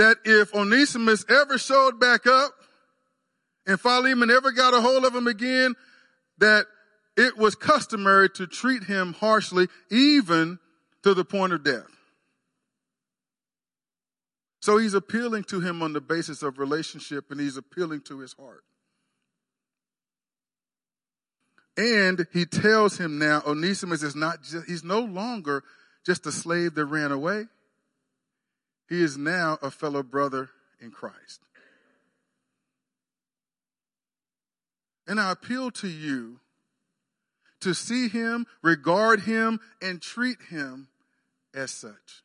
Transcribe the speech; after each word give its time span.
that 0.00 0.16
if 0.24 0.54
Onesimus 0.54 1.26
ever 1.28 1.58
showed 1.58 2.00
back 2.00 2.26
up 2.26 2.54
and 3.66 3.78
Philemon 3.78 4.30
ever 4.30 4.50
got 4.50 4.72
a 4.72 4.80
hold 4.80 5.04
of 5.04 5.14
him 5.14 5.26
again, 5.26 5.74
that 6.38 6.64
it 7.18 7.36
was 7.36 7.54
customary 7.54 8.30
to 8.30 8.46
treat 8.46 8.84
him 8.84 9.12
harshly, 9.12 9.68
even 9.90 10.58
to 11.02 11.12
the 11.12 11.22
point 11.22 11.52
of 11.52 11.62
death. 11.62 11.84
So 14.62 14.78
he's 14.78 14.94
appealing 14.94 15.44
to 15.44 15.60
him 15.60 15.82
on 15.82 15.92
the 15.92 16.00
basis 16.00 16.42
of 16.42 16.58
relationship 16.58 17.30
and 17.30 17.38
he's 17.38 17.58
appealing 17.58 18.00
to 18.06 18.20
his 18.20 18.32
heart. 18.32 18.64
And 21.76 22.26
he 22.32 22.46
tells 22.46 22.96
him 22.96 23.18
now, 23.18 23.42
Onesimus 23.46 24.02
is 24.02 24.16
not 24.16 24.42
just, 24.44 24.66
he's 24.66 24.82
no 24.82 25.00
longer 25.00 25.62
just 26.06 26.24
a 26.24 26.32
slave 26.32 26.74
that 26.76 26.86
ran 26.86 27.12
away. 27.12 27.48
He 28.90 29.02
is 29.02 29.16
now 29.16 29.56
a 29.62 29.70
fellow 29.70 30.02
brother 30.02 30.50
in 30.80 30.90
Christ. 30.90 31.40
And 35.06 35.20
I 35.20 35.30
appeal 35.30 35.70
to 35.70 35.88
you 35.88 36.40
to 37.60 37.72
see 37.72 38.08
him, 38.08 38.46
regard 38.62 39.20
him, 39.20 39.60
and 39.80 40.02
treat 40.02 40.38
him 40.50 40.88
as 41.54 41.70
such. 41.70 42.24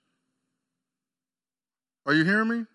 Are 2.05 2.13
you 2.13 2.23
hearing 2.23 2.49
me? 2.49 2.65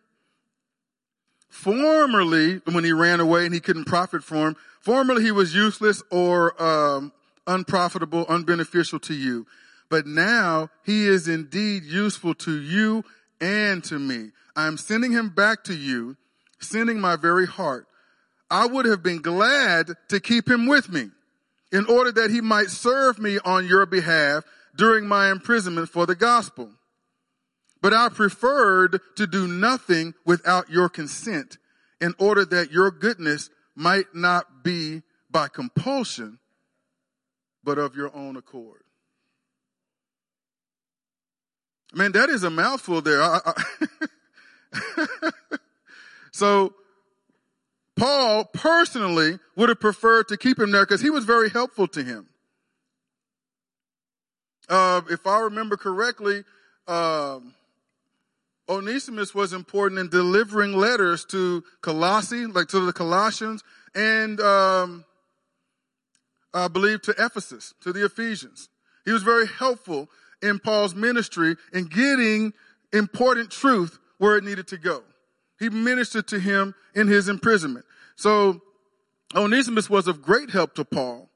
Formerly, 1.49 2.61
when 2.71 2.85
he 2.85 2.93
ran 2.93 3.19
away 3.19 3.45
and 3.45 3.52
he 3.52 3.61
couldn't 3.61 3.87
profit 3.87 4.23
from 4.23 4.38
him, 4.38 4.57
formerly 4.80 5.25
he 5.25 5.33
was 5.33 5.55
useless 5.55 6.01
or 6.13 6.61
um, 6.63 7.13
unprofitable, 7.47 8.25
unbeneficial 8.27 9.01
to 9.02 9.15
you. 9.15 9.47
But 9.88 10.07
now 10.07 10.71
he 10.85 11.09
is 11.09 11.27
indeed 11.27 11.83
useful 11.83 12.35
to 12.35 12.61
you 12.61 13.05
and 13.41 13.83
to 13.85 13.99
me. 13.99 14.30
I 14.57 14.67
am 14.67 14.77
sending 14.77 15.12
him 15.12 15.30
back 15.30 15.65
to 15.65 15.75
you, 15.75 16.17
sending 16.61 17.01
my 17.01 17.17
very 17.17 17.47
heart. 17.47 17.87
I 18.51 18.66
would 18.66 18.85
have 18.87 19.02
been 19.02 19.23
glad 19.23 19.93
to 20.09 20.21
keep 20.21 20.49
him 20.49 20.66
with 20.66 20.91
me 20.91 21.10
in 21.73 21.87
order 21.87 22.11
that 22.13 22.30
he 22.30 22.41
might 22.41 22.68
serve 22.68 23.18
me 23.18 23.38
on 23.45 23.66
your 23.66 23.87
behalf 23.87 24.45
during 24.77 25.07
my 25.07 25.30
imprisonment 25.30 25.88
for 25.88 26.07
the 26.07 26.16
gospel. 26.16 26.71
But 27.80 27.95
I 27.95 28.09
preferred 28.09 29.01
to 29.16 29.27
do 29.27 29.46
nothing 29.46 30.15
without 30.27 30.68
your 30.68 30.88
consent 30.88 31.59
in 32.01 32.15
order 32.18 32.45
that 32.45 32.73
your 32.73 32.91
goodness 32.91 33.51
might 33.74 34.15
not 34.15 34.65
be 34.65 35.02
by 35.30 35.49
compulsion, 35.49 36.38
but 37.63 37.79
of 37.79 37.95
your 37.95 38.15
own 38.15 38.37
accord. 38.37 38.83
Man, 41.93 42.13
that 42.13 42.30
is 42.30 42.45
a 42.45 42.51
mouthful 42.51 43.01
there. 43.01 43.23
I, 43.23 43.41
I 43.45 43.52
so, 46.33 46.74
Paul 47.96 48.45
personally 48.45 49.38
would 49.57 49.69
have 49.69 49.80
preferred 49.80 50.29
to 50.29 50.37
keep 50.37 50.59
him 50.59 50.71
there 50.71 50.87
because 50.87 51.01
he 51.01 51.11
was 51.11 51.24
very 51.24 51.51
helpful 51.51 51.88
to 51.88 52.02
him. 52.02 52.29
Uh, 54.68 55.02
if 55.11 55.27
I 55.27 55.41
remember 55.41 55.77
correctly, 55.77 56.45
um, 56.87 57.55
Onesimus 58.68 59.35
was 59.35 59.52
important 59.52 59.99
in 59.99 60.09
delivering 60.09 60.74
letters 60.74 61.24
to 61.27 61.65
Colossae, 61.83 62.46
like 62.46 62.68
to 62.68 62.87
the 62.87 62.93
Colossians, 62.93 63.65
and 63.96 64.41
um, 64.41 65.05
I 66.55 66.69
believe 66.69 67.03
to 67.03 67.15
Ephesus, 67.19 67.75
to 67.83 67.93
the 67.93 68.05
Ephesians. 68.05 68.69
He 69.05 69.11
was 69.11 69.25
very 69.25 69.49
helpful 69.49 70.09
in 70.43 70.59
Paul's 70.59 70.94
ministry 70.94 71.56
in 71.72 71.84
getting 71.84 72.53
important 72.93 73.50
truth 73.50 73.99
where 74.19 74.37
it 74.37 74.44
needed 74.44 74.69
to 74.69 74.78
go. 74.78 75.03
He 75.59 75.69
ministered 75.69 76.27
to 76.28 76.38
him 76.38 76.75
in 76.94 77.06
his 77.06 77.28
imprisonment. 77.28 77.84
So 78.16 78.61
Onesimus 79.34 79.88
was 79.88 80.09
of 80.09 80.22
great 80.22 80.50
help 80.50 80.75
to 80.75 80.84
Paul. 80.84 81.28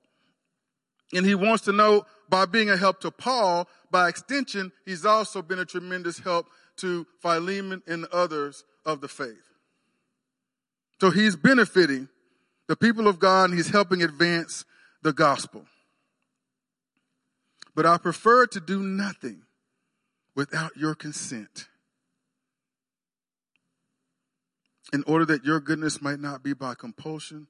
And 1.12 1.24
he 1.24 1.34
wants 1.34 1.64
to 1.64 1.72
know 1.72 2.06
by 2.28 2.46
being 2.46 2.70
a 2.70 2.76
help 2.76 3.00
to 3.02 3.10
Paul, 3.10 3.68
by 3.90 4.08
extension, 4.08 4.72
he's 4.84 5.04
also 5.04 5.42
been 5.42 5.58
a 5.58 5.64
tremendous 5.64 6.18
help 6.18 6.48
to 6.78 7.06
Philemon 7.20 7.82
and 7.86 8.06
others 8.06 8.64
of 8.84 9.00
the 9.00 9.08
faith. 9.08 9.52
So 11.00 11.10
he's 11.10 11.36
benefiting 11.36 12.08
the 12.66 12.76
people 12.76 13.06
of 13.06 13.18
God 13.18 13.50
and 13.50 13.54
he's 13.54 13.70
helping 13.70 14.02
advance 14.02 14.64
the 15.02 15.12
gospel. 15.12 15.66
But 17.74 17.86
I 17.86 17.98
prefer 17.98 18.46
to 18.46 18.60
do 18.60 18.82
nothing 18.82 19.42
without 20.34 20.76
your 20.76 20.94
consent. 20.94 21.68
In 24.92 25.02
order 25.06 25.24
that 25.24 25.44
your 25.44 25.60
goodness 25.60 26.00
might 26.00 26.20
not 26.20 26.42
be 26.42 26.52
by 26.52 26.74
compulsion, 26.74 27.48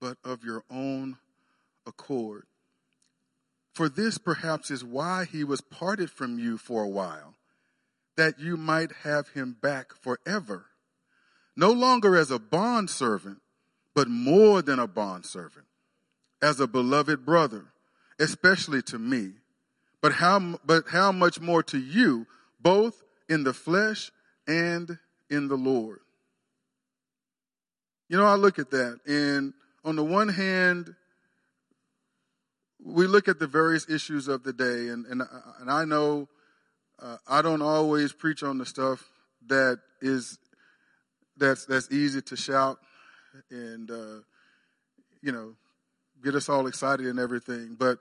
but 0.00 0.16
of 0.24 0.42
your 0.42 0.64
own 0.70 1.18
accord. 1.86 2.44
For 3.74 3.88
this 3.88 4.18
perhaps 4.18 4.70
is 4.70 4.84
why 4.84 5.24
he 5.24 5.44
was 5.44 5.60
parted 5.60 6.10
from 6.10 6.38
you 6.38 6.58
for 6.58 6.82
a 6.82 6.88
while 6.88 7.34
that 8.16 8.38
you 8.38 8.56
might 8.56 8.92
have 9.04 9.28
him 9.28 9.56
back 9.62 9.94
forever, 9.94 10.66
no 11.56 11.72
longer 11.72 12.16
as 12.16 12.30
a 12.30 12.38
bondservant, 12.38 13.40
but 13.94 14.08
more 14.08 14.60
than 14.60 14.78
a 14.78 14.86
bondservant, 14.86 15.66
as 16.42 16.60
a 16.60 16.66
beloved 16.66 17.24
brother, 17.24 17.71
especially 18.22 18.82
to 18.82 18.98
me, 18.98 19.32
but 20.00 20.12
how, 20.12 20.58
but 20.64 20.84
how 20.88 21.10
much 21.10 21.40
more 21.40 21.62
to 21.64 21.78
you, 21.78 22.26
both 22.60 23.02
in 23.28 23.42
the 23.42 23.52
flesh 23.52 24.12
and 24.46 24.98
in 25.28 25.48
the 25.48 25.56
Lord. 25.56 25.98
You 28.08 28.16
know, 28.16 28.26
I 28.26 28.36
look 28.36 28.58
at 28.58 28.70
that, 28.70 29.00
and 29.06 29.52
on 29.84 29.96
the 29.96 30.04
one 30.04 30.28
hand, 30.28 30.94
we 32.84 33.06
look 33.06 33.26
at 33.26 33.38
the 33.38 33.46
various 33.46 33.88
issues 33.88 34.28
of 34.28 34.44
the 34.44 34.52
day, 34.52 34.88
and, 34.88 35.04
and, 35.06 35.22
and 35.60 35.70
I 35.70 35.84
know 35.84 36.28
uh, 37.00 37.16
I 37.26 37.42
don't 37.42 37.62
always 37.62 38.12
preach 38.12 38.44
on 38.44 38.58
the 38.58 38.66
stuff 38.66 39.04
that 39.48 39.80
is 40.00 40.38
that's 41.36 41.66
that's 41.66 41.90
easy 41.90 42.22
to 42.22 42.36
shout 42.36 42.78
and 43.50 43.90
uh, 43.90 44.20
you 45.20 45.32
know 45.32 45.54
get 46.22 46.34
us 46.34 46.48
all 46.48 46.66
excited 46.66 47.06
and 47.06 47.18
everything. 47.18 47.76
But 47.78 47.98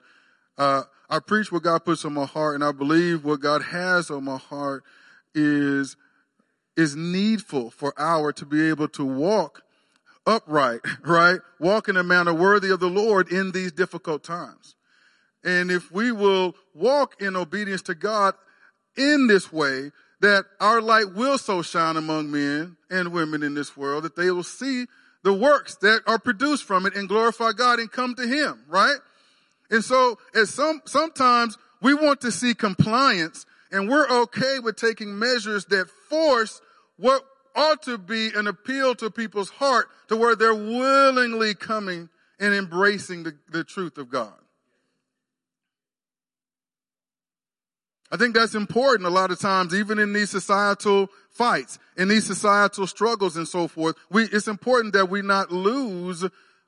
uh, 0.57 0.83
I 1.09 1.19
preach 1.19 1.51
what 1.51 1.63
God 1.63 1.83
puts 1.85 2.05
on 2.05 2.13
my 2.13 2.25
heart, 2.25 2.55
and 2.55 2.63
I 2.63 2.71
believe 2.71 3.23
what 3.23 3.39
God 3.39 3.63
has 3.63 4.09
on 4.09 4.23
my 4.23 4.37
heart 4.37 4.83
is 5.33 5.95
is 6.77 6.95
needful 6.95 7.69
for 7.69 7.93
our 7.97 8.31
to 8.31 8.45
be 8.45 8.69
able 8.69 8.87
to 8.87 9.03
walk 9.03 9.61
upright, 10.25 10.79
right? 11.03 11.39
Walk 11.59 11.89
in 11.89 11.97
a 11.97 12.03
manner 12.03 12.33
worthy 12.33 12.71
of 12.71 12.79
the 12.79 12.89
Lord 12.89 13.31
in 13.31 13.51
these 13.51 13.71
difficult 13.71 14.23
times. 14.23 14.75
And 15.43 15.71
if 15.71 15.91
we 15.91 16.11
will 16.11 16.55
walk 16.73 17.21
in 17.21 17.35
obedience 17.35 17.81
to 17.83 17.95
God 17.95 18.35
in 18.95 19.27
this 19.27 19.51
way 19.51 19.91
that 20.21 20.45
our 20.59 20.81
light 20.81 21.13
will 21.13 21.37
so 21.37 21.61
shine 21.61 21.97
among 21.97 22.29
men 22.31 22.77
and 22.89 23.11
women 23.11 23.41
in 23.41 23.55
this 23.55 23.75
world 23.75 24.03
that 24.03 24.15
they 24.15 24.29
will 24.29 24.43
see 24.43 24.85
the 25.23 25.33
works 25.33 25.75
that 25.77 26.01
are 26.07 26.19
produced 26.19 26.63
from 26.63 26.85
it 26.85 26.95
and 26.95 27.07
glorify 27.07 27.51
God 27.51 27.79
and 27.79 27.91
come 27.91 28.15
to 28.15 28.27
Him, 28.27 28.63
right? 28.67 28.97
And 29.69 29.83
so, 29.83 30.17
as 30.35 30.53
some, 30.53 30.81
sometimes 30.85 31.57
we 31.81 31.93
want 31.93 32.21
to 32.21 32.31
see 32.31 32.53
compliance 32.53 33.45
and 33.71 33.89
we're 33.89 34.07
okay 34.23 34.59
with 34.59 34.75
taking 34.75 35.17
measures 35.17 35.65
that 35.65 35.89
force 36.09 36.61
what 36.97 37.23
ought 37.55 37.81
to 37.83 37.97
be 37.97 38.29
an 38.35 38.47
appeal 38.47 38.95
to 38.95 39.09
people's 39.09 39.49
heart 39.49 39.87
to 40.07 40.15
where 40.15 40.35
they're 40.35 40.53
willingly 40.53 41.53
coming 41.53 42.09
and 42.39 42.53
embracing 42.53 43.23
the, 43.23 43.35
the 43.49 43.63
truth 43.63 43.97
of 43.97 44.09
God. 44.09 44.33
I 48.11 48.17
think 48.17 48.35
that's 48.35 48.55
important 48.55 49.07
a 49.07 49.11
lot 49.11 49.31
of 49.31 49.39
times, 49.39 49.73
even 49.73 49.97
in 49.97 50.11
these 50.11 50.29
societal 50.29 51.09
fights, 51.29 51.79
in 51.95 52.09
these 52.09 52.25
societal 52.25 52.85
struggles 52.85 53.37
and 53.37 53.47
so 53.47 53.69
forth. 53.69 53.95
We, 54.09 54.23
it's 54.23 54.49
important 54.49 54.93
that 54.93 55.09
we 55.09 55.21
not 55.21 55.51
lose 55.51 56.25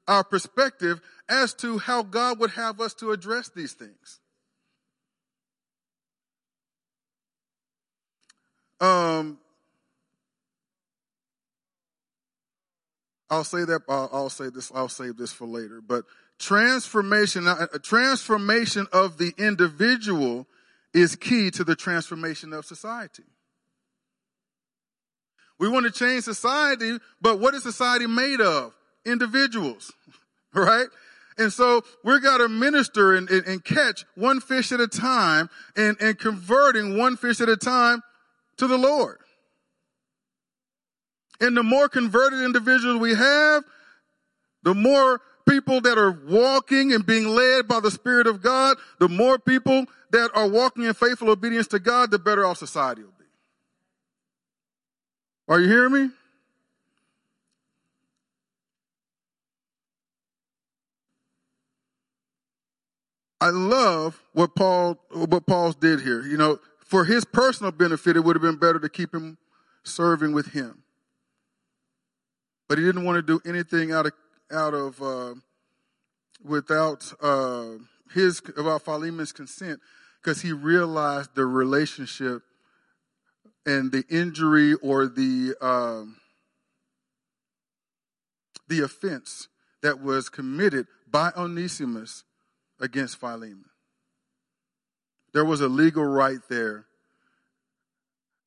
our 0.07 0.23
perspective 0.23 1.01
as 1.27 1.53
to 1.56 1.79
how 1.79 2.03
God 2.03 2.39
would 2.39 2.51
have 2.51 2.79
us 2.79 2.94
to 2.95 3.12
address 3.12 3.50
these 3.50 3.73
things. 3.73 4.19
Um, 8.79 9.38
I'll 13.29 13.44
say 13.44 13.65
that, 13.65 13.81
I'll, 13.89 14.09
I'll 14.13 14.29
say 14.29 14.50
this, 14.50 14.71
I'll 14.73 14.89
save 14.89 15.18
this 15.18 15.33
for 15.33 15.45
later, 15.45 15.81
but 15.85 16.06
transformation, 16.39 17.47
a 17.47 17.79
transformation 17.79 18.88
of 18.91 19.18
the 19.18 19.33
individual 19.38 20.47
is 20.94 21.16
key 21.16 21.50
to 21.51 21.63
the 21.63 21.75
transformation 21.75 22.54
of 22.54 22.66
society. 22.66 23.24
We 25.60 25.69
want 25.69 25.86
to 25.86 25.92
change 25.92 26.24
society, 26.24 26.98
but 27.22 27.40
what 27.40 27.54
is 27.54 27.63
society 27.63 28.07
made 28.07 28.42
of? 28.42 28.74
Individuals, 29.06 29.92
right? 30.54 30.88
And 31.38 31.51
so 31.51 31.84
we've 32.04 32.22
got 32.22 32.38
to 32.38 32.48
minister 32.48 33.16
and, 33.16 33.30
and, 33.30 33.45
and, 33.48 33.63
catch 33.63 34.06
one 34.16 34.40
fish 34.40 34.72
at 34.72 34.80
a 34.80 34.88
time 34.88 35.50
and, 35.75 35.98
and 36.00 36.18
converting 36.18 36.98
one 36.98 37.18
fish 37.18 37.42
at 37.42 37.50
a 37.50 37.57
time 37.57 38.04
to 38.57 38.68
the 38.68 38.78
Lord. 38.78 39.18
And 41.40 41.57
the 41.57 41.63
more 41.63 41.90
converted 41.90 42.42
individuals 42.42 43.00
we 43.00 43.16
have, 43.16 43.63
the 44.62 44.75
more 44.75 45.22
people 45.48 45.81
that 45.81 45.98
are 45.98 46.12
walking 46.12 46.94
and 46.94 47.06
being 47.06 47.28
led 47.28 47.68
by 47.68 47.80
the 47.80 47.92
Spirit 47.92 48.28
of 48.28 48.42
God, 48.42 48.78
the 49.00 49.10
more 49.10 49.38
people 49.38 49.86
that 50.12 50.31
are 50.34 50.48
walking 50.48 50.84
in 50.84 50.94
faithful 50.94 51.30
obedience 51.30 51.68
to 51.68 51.80
God, 51.80 52.12
the 52.12 52.19
better 52.19 52.45
our 52.45 52.56
society 52.56 53.01
will 53.01 53.10
be. 53.18 53.25
Are 55.48 55.60
you 55.60 55.68
hearing 55.68 55.92
me? 55.94 56.10
I 63.42 63.50
love 63.50 64.24
what 64.31 64.56
Paul 64.56 64.98
what 65.12 65.45
Paul's 65.45 65.75
did 65.75 66.00
here. 66.00 66.22
You 66.22 66.38
know, 66.38 66.60
for 66.86 67.04
his 67.04 67.25
personal 67.25 67.74
benefit, 67.74 68.16
it 68.16 68.22
would 68.22 68.38
have 68.38 68.42
been 68.42 68.56
better 68.56 68.80
to 68.80 68.88
keep 68.88 69.13
him 69.13 69.38
serving 69.84 70.31
with 70.31 70.54
him. 70.54 70.84
But 72.69 72.78
he 72.78 72.86
didn't 72.86 73.04
want 73.04 73.18
to 73.18 73.22
do 73.22 73.42
anything 73.45 73.92
out 73.92 74.06
of 74.06 74.13
out 74.51 74.74
of 74.74 75.01
uh, 75.01 75.36
without 76.44 77.13
uh, 77.22 77.69
his 78.13 78.42
about 78.57 78.84
Philemon's 78.84 79.31
consent 79.31 79.80
because 80.22 80.42
he 80.42 80.51
realized 80.51 81.36
the 81.36 81.45
relationship 81.45 82.44
and 83.66 83.92
the 83.92 84.04
injury 84.10 84.74
or 84.75 85.07
the 85.07 85.56
um, 85.62 86.18
the 88.68 88.81
offense 88.81 89.48
that 89.81 90.01
was 90.01 90.30
committed 90.30 90.88
by 91.10 91.31
Onesimus 91.38 92.24
against 92.80 93.18
Philemon. 93.19 93.66
There 95.34 95.45
was 95.45 95.62
a 95.62 95.68
legal 95.68 96.06
right 96.06 96.40
there. 96.50 96.86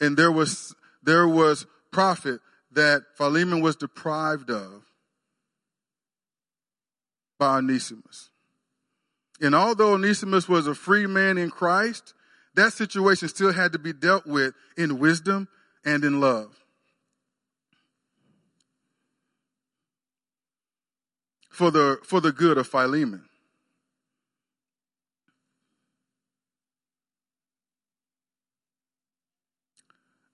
And 0.01 0.17
there 0.17 0.33
was, 0.33 0.75
there 1.03 1.29
was 1.29 1.67
profit 1.91 2.41
that 2.73 3.03
Philemon 3.17 3.61
was 3.61 3.77
deprived 3.77 4.51
of 4.51 4.83
by 7.39 7.59
Onesimus. 7.59 8.31
And 9.41 9.55
although 9.55 9.93
Onesimus 9.93 10.49
was 10.49 10.67
a 10.67 10.75
free 10.75 11.07
man 11.07 11.37
in 11.39 11.51
Christ, 11.51 12.15
that 12.55 12.73
situation 12.73 13.29
still 13.29 13.53
had 13.53 13.73
to 13.73 13.79
be 13.79 13.93
dealt 13.93 14.27
with 14.27 14.55
in 14.77 14.99
wisdom 14.99 15.49
and 15.85 16.05
in 16.05 16.21
love. 16.21 16.57
For 21.51 21.71
the, 21.71 21.99
for 22.03 22.21
the 22.21 22.33
good 22.33 22.59
of 22.59 22.67
Philemon. 22.67 23.25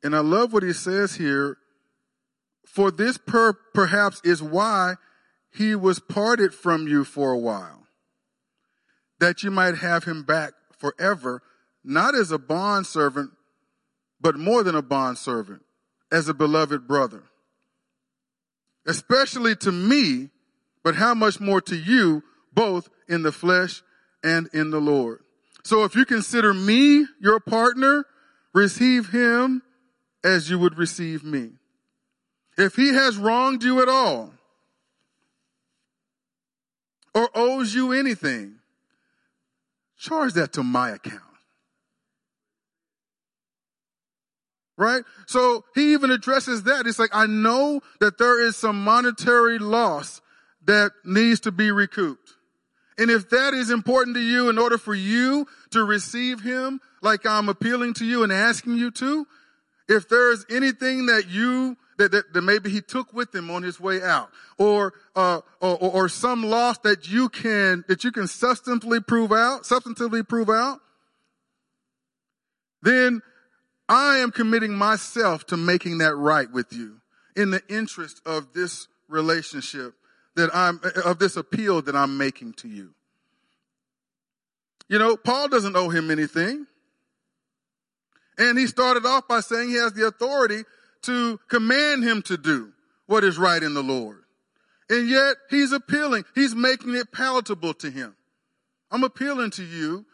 And 0.03 0.17
I 0.17 0.21
love 0.21 0.53
what 0.53 0.65
he 0.65 0.73
says 0.73 1.15
here. 1.15 1.59
For 2.67 2.91
this 2.91 3.19
per- 3.19 3.53
perhaps 3.53 4.21
is 4.25 4.43
why 4.43 4.95
he 5.55 5.75
was 5.75 5.99
parted 5.99 6.55
from 6.55 6.89
you 6.89 7.05
for 7.05 7.33
a 7.33 7.39
while, 7.39 7.87
that 9.21 9.43
you 9.43 9.51
might 9.51 9.77
have 9.77 10.05
him 10.05 10.23
back 10.23 10.53
forever, 10.79 11.43
not 11.85 12.15
as 12.15 12.31
a 12.31 12.39
bond 12.39 12.87
servant, 12.87 13.31
but 14.21 14.37
more 14.37 14.63
than 14.63 14.75
a 14.75 14.83
bond 14.83 15.19
servant, 15.19 15.63
as 16.11 16.29
a 16.29 16.35
beloved 16.35 16.87
brother. 16.87 17.25
Especially 18.87 19.55
to 19.57 19.71
me, 19.71 20.31
but 20.83 20.97
how 20.97 21.15
much 21.15 21.39
more 21.39 21.61
to 21.61 21.77
you, 21.77 22.23
both 22.53 22.89
in 23.09 23.23
the 23.23 23.33
flesh 23.33 23.83
and 24.25 24.49
in 24.53 24.71
the 24.71 24.81
Lord. 24.81 25.21
So 25.65 25.85
if 25.85 25.95
you 25.95 26.05
consider 26.05 26.53
me 26.53 27.07
your 27.21 27.41
partner, 27.41 28.05
receive 28.53 29.11
him 29.11 29.63
as 30.25 30.51
you 30.51 30.59
would 30.59 30.79
receive 30.79 31.23
me. 31.25 31.51
If 32.59 32.75
he 32.77 32.89
has 32.89 33.17
wronged 33.17 33.63
you 33.63 33.81
at 33.81 33.89
all, 33.89 34.35
or 37.15 37.29
owes 37.35 37.75
you 37.75 37.93
anything, 37.93 38.57
charge 39.99 40.33
that 40.35 40.53
to 40.55 40.63
my 40.63 40.91
account. 40.91 41.21
Right? 44.77 45.05
So 45.27 45.65
he 45.75 45.93
even 45.93 46.11
addresses 46.11 46.65
that. 46.65 46.87
It's 46.87 46.99
like, 46.99 47.15
I 47.15 47.27
know 47.27 47.83
that 48.01 48.19
there 48.19 48.43
is 48.43 48.57
some 48.57 48.83
monetary 48.83 49.59
loss 49.59 50.21
that 50.65 50.93
needs 51.05 51.41
to 51.41 51.53
be 51.53 51.71
recouped. 51.71 52.35
And 52.99 53.11
if 53.11 53.31
that 53.31 53.55
is 53.55 53.71
important 53.71 54.17
to 54.17 54.23
you 54.23 54.49
in 54.49 54.59
order 54.59 54.79
for 54.79 54.95
you 54.95 55.47
to 55.71 55.85
receive 55.85 56.41
him 56.41 56.81
like 57.01 57.27
I'm 57.27 57.49
appealing 57.49 57.95
to 57.95 58.05
you 58.05 58.23
and 58.23 58.33
asking 58.33 58.77
you 58.77 58.91
to, 58.93 59.27
if 59.89 60.09
there's 60.09 60.47
anything 60.51 61.07
that 61.07 61.29
you 61.29 61.77
that, 62.03 62.11
that, 62.13 62.33
that, 62.33 62.43
maybe 62.43 62.71
he 62.71 62.81
took 62.81 63.13
with 63.13 63.35
him 63.35 63.51
on 63.51 63.63
his 63.63 63.79
way 63.79 64.03
out, 64.03 64.31
or, 64.59 64.93
uh, 65.15 65.41
or, 65.61 65.79
or 65.79 66.09
some 66.09 66.43
loss 66.43 66.79
that 66.79 67.09
you 67.09 67.29
can 67.29 67.85
that 67.89 68.03
you 68.05 68.11
can 68.11 68.25
substantively 68.25 69.07
prove 69.07 69.33
out, 69.33 69.63
substantively 69.63 70.27
prove 70.27 70.51
out, 70.51 70.81
then 72.83 73.23
I 73.89 74.19
am 74.19 74.33
committing 74.33 74.75
myself 74.75 75.47
to 75.47 75.57
making 75.57 75.99
that 75.99 76.17
right 76.17 76.51
with 76.51 76.73
you 76.73 77.01
in 77.37 77.51
the 77.51 77.63
interest 77.69 78.21
of 78.27 78.53
this 78.53 78.89
relationship 79.09 79.95
that 80.35 80.51
I'm 80.53 80.81
of 81.05 81.19
this 81.19 81.37
appeal 81.37 81.83
that 81.83 81.95
I'm 81.95 82.19
making 82.19 82.55
to 82.55 82.69
you. 82.69 82.95
You 84.89 84.99
know, 84.99 85.17
Paul 85.17 85.49
doesn't 85.49 85.77
owe 85.77 85.89
him 85.89 86.11
anything. 86.11 86.67
And 88.39 88.59
he 88.59 88.67
started 88.67 89.05
off 89.05 89.29
by 89.29 89.41
saying 89.41 89.69
he 89.69 89.77
has 89.77 89.93
the 89.93 90.07
authority 90.07 90.63
to 91.03 91.39
command 91.49 92.05
him 92.05 92.23
to 92.23 92.37
do 92.37 92.73
what 93.07 93.25
is 93.25 93.39
right 93.39 93.63
in 93.63 93.75
the 93.75 93.83
Lord. 93.83 94.23
And 94.89 95.09
yet 95.09 95.37
he's 95.51 95.73
appealing. 95.73 96.25
He's 96.35 96.55
making 96.55 96.95
it 96.95 97.13
palatable 97.13 97.75
to 97.75 97.91
him. 97.91 98.15
I'm 98.91 99.05
appealing 99.05 99.51
to 99.53 99.65
you. 99.65 100.05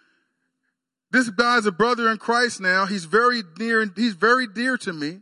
This 1.10 1.30
guy's 1.30 1.66
a 1.66 1.72
brother 1.72 2.10
in 2.10 2.18
Christ 2.18 2.60
now. 2.60 2.86
He's 2.86 3.04
very 3.04 3.42
near, 3.58 3.84
he's 3.96 4.14
very 4.14 4.46
dear 4.46 4.76
to 4.78 4.92
me. 4.92 5.20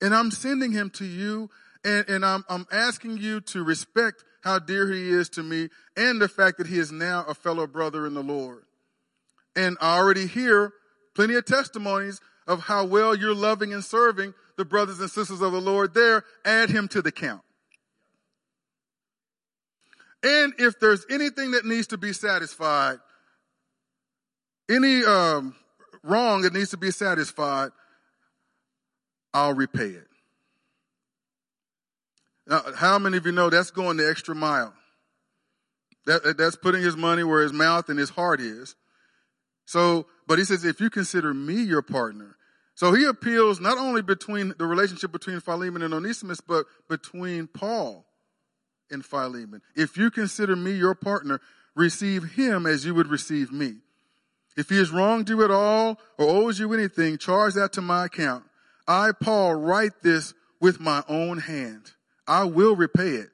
And 0.00 0.14
I'm 0.14 0.30
sending 0.30 0.72
him 0.72 0.90
to 0.90 1.04
you 1.04 1.50
and, 1.84 2.08
and 2.08 2.24
I'm, 2.24 2.44
I'm 2.48 2.66
asking 2.72 3.18
you 3.18 3.40
to 3.42 3.62
respect 3.62 4.24
how 4.42 4.58
dear 4.58 4.90
he 4.90 5.10
is 5.10 5.28
to 5.30 5.42
me 5.42 5.68
and 5.96 6.20
the 6.20 6.28
fact 6.28 6.58
that 6.58 6.66
he 6.66 6.78
is 6.78 6.90
now 6.90 7.24
a 7.28 7.34
fellow 7.34 7.66
brother 7.66 8.06
in 8.06 8.14
the 8.14 8.22
Lord. 8.22 8.62
And 9.54 9.76
I 9.80 9.98
already 9.98 10.26
hear 10.26 10.72
plenty 11.14 11.34
of 11.34 11.44
testimonies 11.44 12.20
of 12.46 12.60
how 12.60 12.84
well 12.84 13.14
you're 13.14 13.34
loving 13.34 13.72
and 13.72 13.84
serving 13.84 14.34
the 14.56 14.64
brothers 14.64 15.00
and 15.00 15.10
sisters 15.10 15.40
of 15.40 15.52
the 15.52 15.60
Lord 15.60 15.94
there. 15.94 16.24
Add 16.44 16.70
him 16.70 16.88
to 16.88 17.02
the 17.02 17.12
count. 17.12 17.42
And 20.22 20.52
if 20.58 20.78
there's 20.80 21.06
anything 21.10 21.52
that 21.52 21.64
needs 21.64 21.86
to 21.88 21.98
be 21.98 22.12
satisfied, 22.12 22.98
any 24.68 25.02
um, 25.04 25.54
wrong 26.02 26.42
that 26.42 26.52
needs 26.52 26.70
to 26.70 26.76
be 26.76 26.90
satisfied, 26.90 27.70
I'll 29.32 29.54
repay 29.54 29.88
it. 29.88 30.06
Now, 32.46 32.62
how 32.76 32.98
many 32.98 33.16
of 33.16 33.26
you 33.26 33.32
know 33.32 33.48
that's 33.48 33.70
going 33.70 33.96
the 33.96 34.08
extra 34.08 34.34
mile? 34.34 34.74
That, 36.06 36.36
that's 36.36 36.56
putting 36.56 36.82
his 36.82 36.96
money 36.96 37.22
where 37.22 37.42
his 37.42 37.52
mouth 37.52 37.88
and 37.88 37.98
his 37.98 38.10
heart 38.10 38.40
is. 38.40 38.74
So, 39.66 40.06
but 40.26 40.38
he 40.38 40.44
says, 40.44 40.64
if 40.64 40.80
you 40.80 40.90
consider 40.90 41.32
me 41.32 41.62
your 41.62 41.82
partner. 41.82 42.36
So 42.74 42.92
he 42.92 43.04
appeals 43.04 43.60
not 43.60 43.78
only 43.78 44.02
between 44.02 44.54
the 44.58 44.66
relationship 44.66 45.12
between 45.12 45.40
Philemon 45.40 45.82
and 45.82 45.92
Onesimus, 45.92 46.40
but 46.40 46.66
between 46.88 47.46
Paul 47.46 48.06
and 48.90 49.04
Philemon. 49.04 49.62
If 49.76 49.96
you 49.96 50.10
consider 50.10 50.56
me 50.56 50.72
your 50.72 50.94
partner, 50.94 51.40
receive 51.74 52.32
him 52.32 52.66
as 52.66 52.84
you 52.84 52.94
would 52.94 53.08
receive 53.08 53.52
me. 53.52 53.76
If 54.56 54.68
he 54.68 54.78
has 54.78 54.90
wronged 54.90 55.28
you 55.28 55.44
at 55.44 55.50
all 55.50 55.98
or 56.18 56.26
owes 56.26 56.58
you 56.58 56.72
anything, 56.72 57.18
charge 57.18 57.54
that 57.54 57.72
to 57.74 57.80
my 57.80 58.06
account. 58.06 58.44
I, 58.88 59.12
Paul, 59.12 59.54
write 59.54 60.02
this 60.02 60.34
with 60.60 60.80
my 60.80 61.04
own 61.08 61.38
hand. 61.38 61.92
I 62.26 62.44
will 62.44 62.76
repay 62.76 63.10
it, 63.10 63.30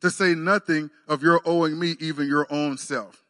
to 0.00 0.10
say 0.10 0.34
nothing 0.34 0.90
of 1.08 1.22
your 1.22 1.40
owing 1.44 1.78
me 1.78 1.96
even 2.00 2.26
your 2.26 2.46
own 2.50 2.78
self. 2.78 3.24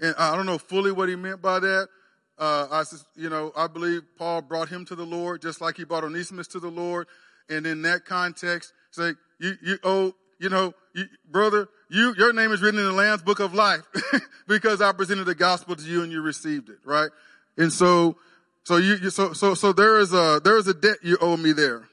And 0.00 0.14
I 0.18 0.36
don't 0.36 0.46
know 0.46 0.58
fully 0.58 0.92
what 0.92 1.08
he 1.08 1.16
meant 1.16 1.42
by 1.42 1.58
that. 1.58 1.88
Uh, 2.38 2.68
I, 2.70 2.84
you 3.16 3.28
know, 3.28 3.52
I 3.56 3.66
believe 3.66 4.02
Paul 4.16 4.42
brought 4.42 4.68
him 4.68 4.84
to 4.86 4.94
the 4.94 5.04
Lord 5.04 5.42
just 5.42 5.60
like 5.60 5.76
he 5.76 5.84
brought 5.84 6.04
Onesimus 6.04 6.46
to 6.48 6.60
the 6.60 6.68
Lord. 6.68 7.08
And 7.48 7.66
in 7.66 7.82
that 7.82 8.04
context, 8.04 8.72
say, 8.90 9.12
you, 9.40 9.54
you 9.62 9.78
owe, 9.82 10.14
you 10.38 10.48
know, 10.48 10.72
you, 10.94 11.06
brother, 11.28 11.68
you, 11.90 12.14
your 12.16 12.32
name 12.32 12.52
is 12.52 12.62
written 12.62 12.78
in 12.78 12.86
the 12.86 12.92
Lamb's 12.92 13.22
book 13.22 13.40
of 13.40 13.54
life 13.54 13.82
because 14.48 14.80
I 14.80 14.92
presented 14.92 15.24
the 15.24 15.34
gospel 15.34 15.74
to 15.74 15.82
you 15.82 16.02
and 16.02 16.12
you 16.12 16.20
received 16.20 16.68
it, 16.68 16.78
right? 16.84 17.10
And 17.56 17.72
so, 17.72 18.16
so 18.64 18.76
you, 18.76 19.10
so, 19.10 19.32
so, 19.32 19.54
so 19.54 19.72
there 19.72 19.98
is 19.98 20.12
a, 20.12 20.40
there 20.44 20.58
is 20.58 20.68
a 20.68 20.74
debt 20.74 20.98
you 21.02 21.18
owe 21.20 21.36
me 21.36 21.52
there. 21.52 21.88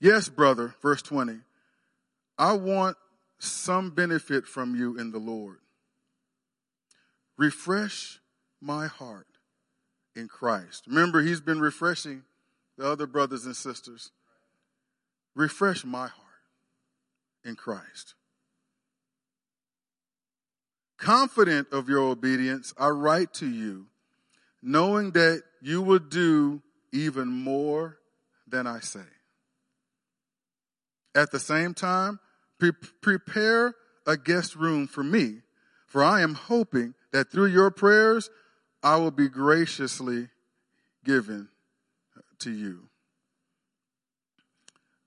Yes, 0.00 0.28
brother, 0.28 0.74
verse 0.80 1.02
20. 1.02 1.38
I 2.38 2.52
want 2.54 2.96
some 3.38 3.90
benefit 3.90 4.46
from 4.46 4.74
you 4.74 4.98
in 4.98 5.10
the 5.12 5.18
Lord. 5.18 5.58
Refresh 7.36 8.20
my 8.60 8.86
heart 8.86 9.26
in 10.14 10.28
Christ. 10.28 10.86
Remember, 10.86 11.20
he's 11.20 11.40
been 11.40 11.60
refreshing 11.60 12.22
the 12.78 12.88
other 12.88 13.06
brothers 13.06 13.46
and 13.46 13.56
sisters. 13.56 14.10
Refresh 15.34 15.84
my 15.84 16.08
heart 16.08 16.24
in 17.44 17.56
Christ. 17.56 18.14
Confident 20.96 21.68
of 21.72 21.88
your 21.88 22.10
obedience, 22.10 22.72
I 22.78 22.88
write 22.88 23.34
to 23.34 23.48
you, 23.48 23.86
knowing 24.62 25.10
that 25.12 25.42
you 25.60 25.82
will 25.82 25.98
do 25.98 26.62
even 26.92 27.28
more 27.28 27.98
than 28.46 28.66
I 28.66 28.80
say. 28.80 29.00
At 31.14 31.30
the 31.30 31.40
same 31.40 31.74
time, 31.74 32.20
pre- 32.58 32.72
prepare 32.72 33.74
a 34.06 34.16
guest 34.16 34.54
room 34.54 34.86
for 34.86 35.02
me, 35.02 35.42
for 35.86 36.02
I 36.02 36.22
am 36.22 36.34
hoping 36.34 36.94
that 37.14 37.30
through 37.30 37.46
your 37.46 37.70
prayers, 37.70 38.28
I 38.82 38.96
will 38.96 39.12
be 39.12 39.28
graciously 39.28 40.30
given 41.04 41.48
to 42.40 42.50
you. 42.50 42.88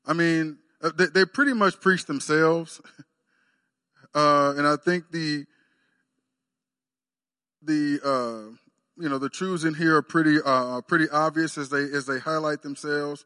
I 0.06 0.14
mean, 0.14 0.58
uh, 0.82 0.92
they, 0.98 1.08
they 1.08 1.26
pretty 1.26 1.54
much 1.54 1.80
preach 1.80 2.06
themselves. 2.06 2.82
Uh, 4.16 4.56
and 4.58 4.66
I 4.66 4.78
think 4.78 5.12
the, 5.12 5.46
the, 7.62 8.00
uh, 8.04 8.56
you 9.00 9.10
know, 9.10 9.20
the 9.20 9.30
truths 9.30 9.64
in 9.64 9.76
here 9.76 9.98
are 9.98 10.02
pretty, 10.02 10.38
uh, 10.44 10.82
pretty 10.82 11.08
obvious 11.12 11.56
as 11.56 11.70
they, 11.70 11.84
as 11.84 12.08
they 12.08 12.18
highlight 12.18 12.64
themselves. 12.64 13.26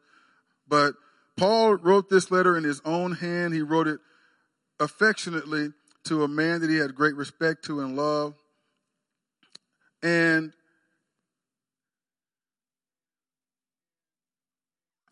But 0.68 0.94
Paul 1.38 1.76
wrote 1.76 2.10
this 2.10 2.30
letter 2.30 2.58
in 2.58 2.64
his 2.64 2.82
own 2.84 3.12
hand. 3.12 3.54
He 3.54 3.62
wrote 3.62 3.86
it 3.86 4.00
affectionately 4.80 5.68
to 6.04 6.24
a 6.24 6.28
man 6.28 6.60
that 6.60 6.68
he 6.68 6.76
had 6.76 6.94
great 6.94 7.14
respect 7.14 7.64
to 7.66 7.80
and 7.80 7.96
love. 7.96 8.34
And 10.02 10.52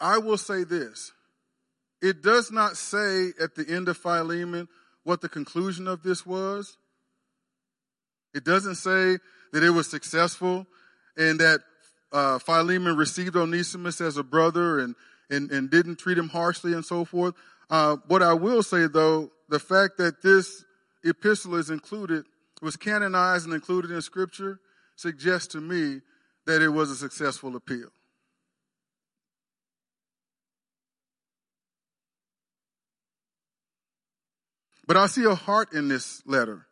I 0.00 0.18
will 0.18 0.38
say 0.38 0.64
this. 0.64 1.12
It 2.02 2.22
does 2.22 2.50
not 2.50 2.76
say 2.76 3.32
at 3.40 3.54
the 3.54 3.66
end 3.68 3.88
of 3.88 3.98
Philemon 3.98 4.68
what 5.04 5.20
the 5.20 5.28
conclusion 5.28 5.86
of 5.86 6.02
this 6.02 6.24
was. 6.24 6.76
It 8.34 8.44
doesn't 8.44 8.76
say 8.76 9.18
that 9.52 9.62
it 9.62 9.70
was 9.70 9.90
successful 9.90 10.66
and 11.16 11.40
that 11.40 11.60
uh, 12.12 12.38
Philemon 12.38 12.96
received 12.96 13.36
Onesimus 13.36 14.00
as 14.00 14.16
a 14.16 14.22
brother 14.22 14.78
and, 14.78 14.94
and, 15.28 15.50
and 15.50 15.70
didn't 15.70 15.96
treat 15.98 16.16
him 16.16 16.28
harshly 16.28 16.72
and 16.72 16.84
so 16.84 17.04
forth. 17.04 17.34
Uh, 17.68 17.96
what 18.08 18.22
I 18.22 18.32
will 18.32 18.62
say 18.62 18.86
though, 18.86 19.30
the 19.48 19.58
fact 19.58 19.98
that 19.98 20.22
this 20.22 20.64
epistle 21.04 21.56
is 21.56 21.70
included, 21.70 22.24
was 22.62 22.76
canonized 22.76 23.44
and 23.44 23.54
included 23.54 23.90
in 23.90 24.00
scripture, 24.00 24.58
suggests 25.00 25.48
to 25.48 25.60
me 25.60 26.02
that 26.44 26.60
it 26.60 26.68
was 26.68 26.90
a 26.90 26.96
successful 26.96 27.56
appeal. 27.56 27.88
But 34.86 34.98
I 34.98 35.06
see 35.06 35.24
a 35.24 35.34
heart 35.34 35.72
in 35.72 35.88
this 35.88 36.22
letter. 36.26 36.66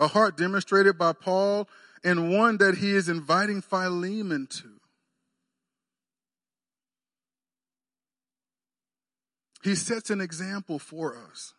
A 0.00 0.08
heart 0.08 0.36
demonstrated 0.36 0.98
by 0.98 1.12
Paul 1.12 1.68
and 2.02 2.32
one 2.32 2.56
that 2.58 2.78
he 2.78 2.90
is 2.90 3.08
inviting 3.08 3.60
Philemon 3.60 4.48
to. 4.48 4.70
He 9.62 9.74
sets 9.76 10.10
an 10.10 10.20
example 10.20 10.78
for 10.78 11.16
us 11.16 11.54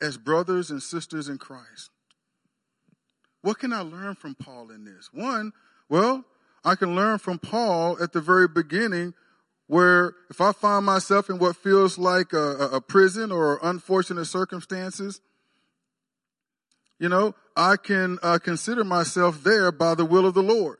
as 0.00 0.16
brothers 0.16 0.70
and 0.70 0.82
sisters 0.82 1.28
in 1.28 1.36
Christ. 1.36 1.90
What 3.48 3.60
can 3.60 3.72
I 3.72 3.80
learn 3.80 4.14
from 4.14 4.34
Paul 4.34 4.70
in 4.70 4.84
this? 4.84 5.08
One, 5.10 5.54
well, 5.88 6.22
I 6.66 6.74
can 6.74 6.94
learn 6.94 7.16
from 7.16 7.38
Paul 7.38 7.96
at 7.98 8.12
the 8.12 8.20
very 8.20 8.46
beginning 8.46 9.14
where 9.68 10.12
if 10.28 10.42
I 10.42 10.52
find 10.52 10.84
myself 10.84 11.30
in 11.30 11.38
what 11.38 11.56
feels 11.56 11.96
like 11.96 12.34
a, 12.34 12.68
a 12.74 12.82
prison 12.82 13.32
or 13.32 13.58
unfortunate 13.62 14.26
circumstances, 14.26 15.22
you 16.98 17.08
know, 17.08 17.34
I 17.56 17.76
can 17.76 18.18
uh, 18.22 18.38
consider 18.38 18.84
myself 18.84 19.42
there 19.42 19.72
by 19.72 19.94
the 19.94 20.04
will 20.04 20.26
of 20.26 20.34
the 20.34 20.42
Lord. 20.42 20.76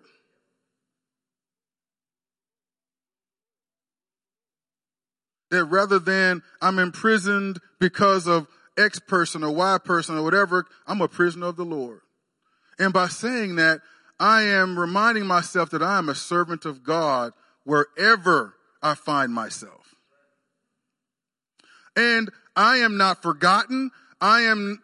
That 5.50 5.64
rather 5.64 5.98
than 5.98 6.42
I'm 6.60 6.78
imprisoned 6.78 7.60
because 7.80 8.26
of 8.26 8.46
X 8.76 8.98
person 8.98 9.42
or 9.42 9.54
Y 9.54 9.78
person 9.82 10.18
or 10.18 10.22
whatever, 10.22 10.66
I'm 10.86 11.00
a 11.00 11.08
prisoner 11.08 11.46
of 11.46 11.56
the 11.56 11.64
Lord. 11.64 12.02
And 12.78 12.92
by 12.92 13.08
saying 13.08 13.56
that, 13.56 13.80
I 14.20 14.42
am 14.42 14.78
reminding 14.78 15.26
myself 15.26 15.70
that 15.70 15.82
I 15.82 15.98
am 15.98 16.08
a 16.08 16.14
servant 16.14 16.64
of 16.64 16.82
God 16.82 17.32
wherever 17.64 18.54
I 18.82 18.94
find 18.94 19.32
myself. 19.32 19.94
And 21.96 22.30
I 22.56 22.78
am 22.78 22.96
not 22.96 23.22
forgotten. 23.22 23.90
I 24.20 24.42
am, 24.42 24.80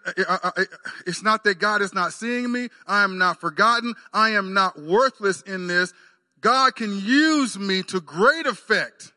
it's 1.06 1.22
not 1.22 1.44
that 1.44 1.58
God 1.58 1.82
is 1.82 1.94
not 1.94 2.12
seeing 2.12 2.50
me. 2.50 2.68
I 2.86 3.02
am 3.02 3.18
not 3.18 3.40
forgotten. 3.40 3.94
I 4.12 4.30
am 4.30 4.54
not 4.54 4.80
worthless 4.80 5.42
in 5.42 5.66
this. 5.66 5.92
God 6.40 6.76
can 6.76 6.98
use 7.00 7.58
me 7.58 7.82
to 7.84 8.00
great 8.00 8.46
effect, 8.46 9.12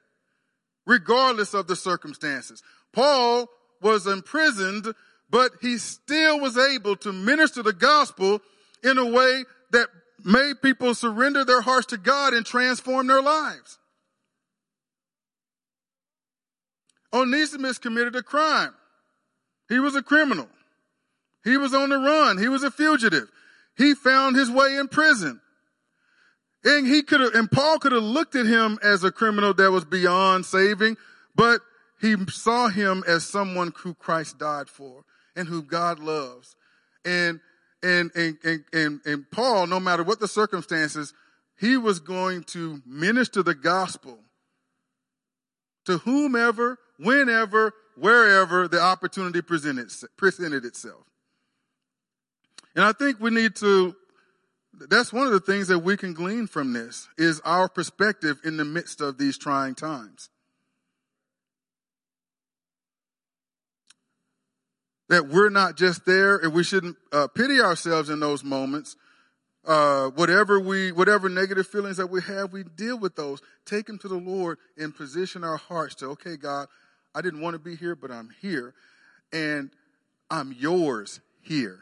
regardless 0.85 1.53
of 1.53 1.67
the 1.67 1.75
circumstances. 1.75 2.63
Paul 2.93 3.47
was 3.81 4.07
imprisoned, 4.07 4.93
but 5.29 5.51
he 5.61 5.77
still 5.77 6.39
was 6.39 6.57
able 6.57 6.95
to 6.97 7.11
minister 7.11 7.61
the 7.61 7.73
gospel 7.73 8.41
in 8.83 8.97
a 8.97 9.05
way 9.05 9.43
that 9.71 9.87
made 10.23 10.61
people 10.61 10.95
surrender 10.95 11.45
their 11.45 11.61
hearts 11.61 11.87
to 11.87 11.97
God 11.97 12.33
and 12.33 12.45
transform 12.45 13.07
their 13.07 13.21
lives. 13.21 13.79
Onesimus 17.13 17.77
committed 17.77 18.15
a 18.15 18.23
crime. 18.23 18.73
He 19.69 19.79
was 19.79 19.95
a 19.95 20.03
criminal. 20.03 20.47
He 21.43 21.57
was 21.57 21.73
on 21.73 21.89
the 21.89 21.97
run. 21.97 22.37
He 22.37 22.49
was 22.49 22.63
a 22.63 22.71
fugitive. 22.71 23.29
He 23.77 23.93
found 23.93 24.35
his 24.35 24.49
way 24.49 24.75
in 24.77 24.87
prison. 24.87 25.39
And 26.63 26.87
he 26.87 27.03
could 27.03 27.21
have, 27.21 27.33
and 27.33 27.49
Paul 27.49 27.79
could 27.79 27.91
have 27.91 28.03
looked 28.03 28.35
at 28.35 28.45
him 28.45 28.79
as 28.83 29.03
a 29.03 29.11
criminal 29.11 29.53
that 29.53 29.71
was 29.71 29.85
beyond 29.85 30.45
saving, 30.45 30.97
but 31.35 31.61
he 32.01 32.15
saw 32.29 32.67
him 32.67 33.03
as 33.07 33.25
someone 33.25 33.71
who 33.77 33.93
Christ 33.93 34.37
died 34.37 34.69
for 34.69 35.03
and 35.35 35.47
who 35.47 35.61
God 35.61 35.99
loves. 35.99 36.55
And, 37.05 37.39
and, 37.83 38.11
and, 38.15 38.37
and, 38.43 38.63
and, 38.73 39.01
and 39.05 39.31
Paul, 39.31 39.67
no 39.67 39.79
matter 39.79 40.03
what 40.03 40.19
the 40.19 40.27
circumstances, 40.27 41.13
he 41.59 41.77
was 41.77 41.99
going 41.99 42.43
to 42.45 42.81
minister 42.85 43.43
the 43.43 43.55
gospel 43.55 44.19
to 45.85 45.99
whomever, 45.99 46.77
whenever, 46.97 47.73
wherever 47.95 48.67
the 48.67 48.79
opportunity 48.81 49.41
presented, 49.41 49.89
presented 50.17 50.65
itself. 50.65 51.03
And 52.75 52.85
I 52.85 52.91
think 52.91 53.19
we 53.19 53.31
need 53.31 53.55
to, 53.57 53.95
that's 54.73 55.11
one 55.11 55.25
of 55.25 55.33
the 55.33 55.39
things 55.39 55.67
that 55.69 55.79
we 55.79 55.97
can 55.97 56.13
glean 56.13 56.45
from 56.45 56.73
this 56.73 57.07
is 57.17 57.39
our 57.43 57.67
perspective 57.67 58.39
in 58.43 58.57
the 58.57 58.65
midst 58.65 59.01
of 59.01 59.17
these 59.17 59.37
trying 59.37 59.73
times. 59.73 60.29
That 65.09 65.27
we're 65.27 65.49
not 65.49 65.77
just 65.77 66.05
there 66.05 66.37
and 66.37 66.53
we 66.53 66.63
shouldn't 66.63 66.97
uh, 67.11 67.27
pity 67.27 67.59
ourselves 67.59 68.09
in 68.09 68.19
those 68.19 68.43
moments. 68.43 68.95
Uh, 69.65 70.09
whatever 70.11 70.59
we, 70.59 70.91
whatever 70.91 71.27
negative 71.27 71.67
feelings 71.67 71.97
that 71.97 72.07
we 72.07 72.21
have, 72.21 72.53
we 72.53 72.63
deal 72.63 72.97
with 72.97 73.15
those. 73.15 73.41
Take 73.65 73.85
them 73.85 73.99
to 73.99 74.07
the 74.07 74.17
Lord 74.17 74.57
and 74.77 74.95
position 74.95 75.43
our 75.43 75.57
hearts 75.57 75.95
to, 75.95 76.07
okay, 76.07 76.37
God, 76.37 76.67
I 77.13 77.21
didn't 77.21 77.41
want 77.41 77.55
to 77.55 77.59
be 77.59 77.75
here, 77.75 77.95
but 77.95 78.11
I'm 78.11 78.29
here 78.41 78.73
and 79.33 79.71
I'm 80.29 80.53
yours 80.57 81.19
here. 81.41 81.79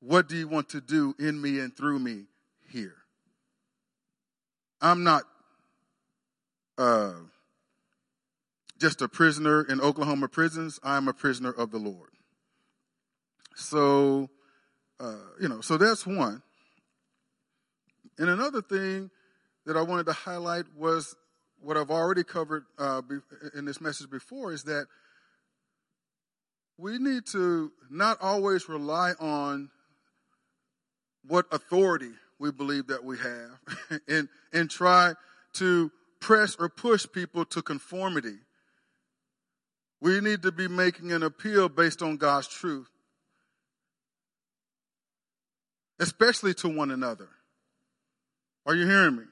What 0.00 0.28
do 0.28 0.36
you 0.36 0.48
want 0.48 0.70
to 0.70 0.80
do 0.80 1.14
in 1.18 1.40
me 1.40 1.60
and 1.60 1.76
through 1.76 1.98
me 1.98 2.24
here? 2.70 2.96
I'm 4.80 5.04
not, 5.04 5.22
uh, 6.76 7.12
just 8.84 9.00
a 9.00 9.08
prisoner 9.08 9.62
in 9.62 9.80
Oklahoma 9.80 10.28
prisons. 10.28 10.78
I'm 10.82 11.08
a 11.08 11.14
prisoner 11.14 11.50
of 11.50 11.70
the 11.70 11.78
Lord. 11.78 12.10
So, 13.56 14.28
uh, 15.00 15.14
you 15.40 15.48
know, 15.48 15.62
so 15.62 15.78
that's 15.78 16.06
one. 16.06 16.42
And 18.18 18.28
another 18.28 18.60
thing 18.60 19.10
that 19.64 19.78
I 19.78 19.80
wanted 19.80 20.04
to 20.04 20.12
highlight 20.12 20.66
was 20.76 21.16
what 21.62 21.78
I've 21.78 21.90
already 21.90 22.24
covered 22.24 22.64
uh, 22.78 23.00
in 23.54 23.64
this 23.64 23.80
message 23.80 24.10
before 24.10 24.52
is 24.52 24.64
that 24.64 24.86
we 26.76 26.98
need 26.98 27.24
to 27.28 27.72
not 27.90 28.18
always 28.20 28.68
rely 28.68 29.12
on 29.18 29.70
what 31.26 31.46
authority 31.50 32.10
we 32.38 32.52
believe 32.52 32.88
that 32.88 33.02
we 33.02 33.16
have 33.16 34.00
and, 34.08 34.28
and 34.52 34.68
try 34.68 35.14
to 35.54 35.90
press 36.20 36.54
or 36.56 36.68
push 36.68 37.06
people 37.10 37.46
to 37.46 37.62
conformity 37.62 38.40
we 40.04 40.20
need 40.20 40.42
to 40.42 40.52
be 40.52 40.68
making 40.68 41.12
an 41.12 41.22
appeal 41.22 41.70
based 41.70 42.02
on 42.02 42.18
God's 42.18 42.46
truth, 42.46 42.90
especially 45.98 46.52
to 46.54 46.68
one 46.68 46.90
another. 46.90 47.30
Are 48.66 48.74
you 48.74 48.86
hearing 48.86 49.16
me? 49.16 49.22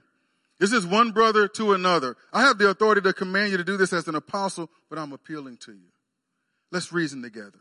This 0.58 0.72
is 0.72 0.86
one 0.86 1.10
brother 1.10 1.46
to 1.46 1.74
another. 1.74 2.16
I 2.32 2.44
have 2.44 2.56
the 2.56 2.70
authority 2.70 3.02
to 3.02 3.12
command 3.12 3.50
you 3.50 3.58
to 3.58 3.64
do 3.64 3.76
this 3.76 3.92
as 3.92 4.08
an 4.08 4.14
apostle, 4.14 4.70
but 4.88 4.98
I'm 4.98 5.12
appealing 5.12 5.58
to 5.66 5.72
you. 5.72 5.90
Let's 6.70 6.90
reason 6.90 7.20
together. 7.20 7.60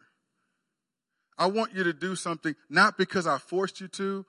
I 1.38 1.48
want 1.48 1.76
you 1.76 1.84
to 1.84 1.94
do 1.94 2.16
something 2.16 2.56
not 2.70 2.98
because 2.98 3.28
I 3.28 3.40
forced 3.40 3.82
you 3.82 3.90
to. 3.90 4.26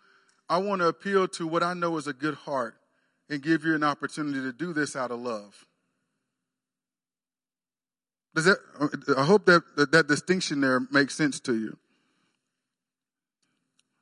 I 0.49 0.59
want 0.59 0.81
to 0.81 0.89
appeal 0.89 1.29
to 1.29 1.47
what 1.47 1.63
I 1.63 1.75
know 1.75 1.99
is 1.99 2.09
a 2.09 2.13
good 2.13 2.35
heart 2.35 2.75
and 3.31 3.41
give 3.41 3.65
you 3.65 3.77
an 3.77 3.85
opportunity 3.85 4.41
to 4.41 4.53
do 4.53 4.73
this 4.73 4.97
out 4.97 5.13
of 5.13 5.21
love. 5.21 5.67
Does 8.35 8.47
that, 8.47 8.59
uh, 8.81 9.21
I 9.21 9.25
hope 9.25 9.47
that, 9.47 9.63
that, 9.77 9.93
that 9.93 10.09
distinction 10.09 10.61
there 10.61 10.81
makes 10.91 11.15
sense 11.15 11.39
to 11.41 11.55
you. 11.55 11.77